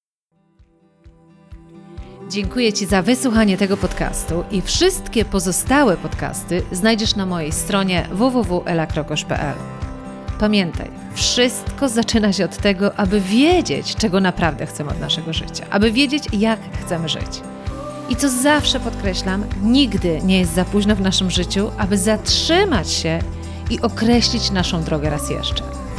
Dziękuję 2.33 2.72
Ci 2.72 2.87
za 2.87 3.03
wysłuchanie 3.03 3.57
tego 3.57 3.76
podcastu 3.76 4.45
i 4.51 4.62
wszystkie 4.62 5.24
pozostałe 5.24 5.97
podcasty 5.97 6.62
znajdziesz 6.72 7.16
na 7.16 7.26
mojej 7.26 7.53
stronie 7.53 8.09
www.elakrokosz.pl. 8.12 9.55
Pamiętaj, 10.39 10.91
wszystko 11.14 11.89
zaczyna 11.89 12.33
się 12.33 12.45
od 12.45 12.57
tego, 12.57 12.95
aby 12.95 13.20
wiedzieć, 13.20 13.97
czego 13.97 14.20
naprawdę 14.20 14.66
chcemy 14.66 14.91
od 14.91 15.01
naszego 15.01 15.33
życia, 15.33 15.66
aby 15.70 15.93
wiedzieć, 15.93 16.24
jak 16.33 16.61
chcemy 16.85 17.09
żyć. 17.09 17.41
I 18.09 18.16
co 18.16 18.28
zawsze 18.28 18.80
podkreślam, 18.80 19.45
nigdy 19.62 20.20
nie 20.24 20.39
jest 20.39 20.55
za 20.55 20.64
późno 20.64 20.97
w 20.97 21.01
naszym 21.01 21.30
życiu, 21.30 21.70
aby 21.78 21.99
zatrzymać 21.99 22.91
się 22.91 23.18
i 23.70 23.80
określić 23.80 24.51
naszą 24.51 24.83
drogę 24.83 25.11
raz 25.11 25.30
jeszcze. 25.30 25.82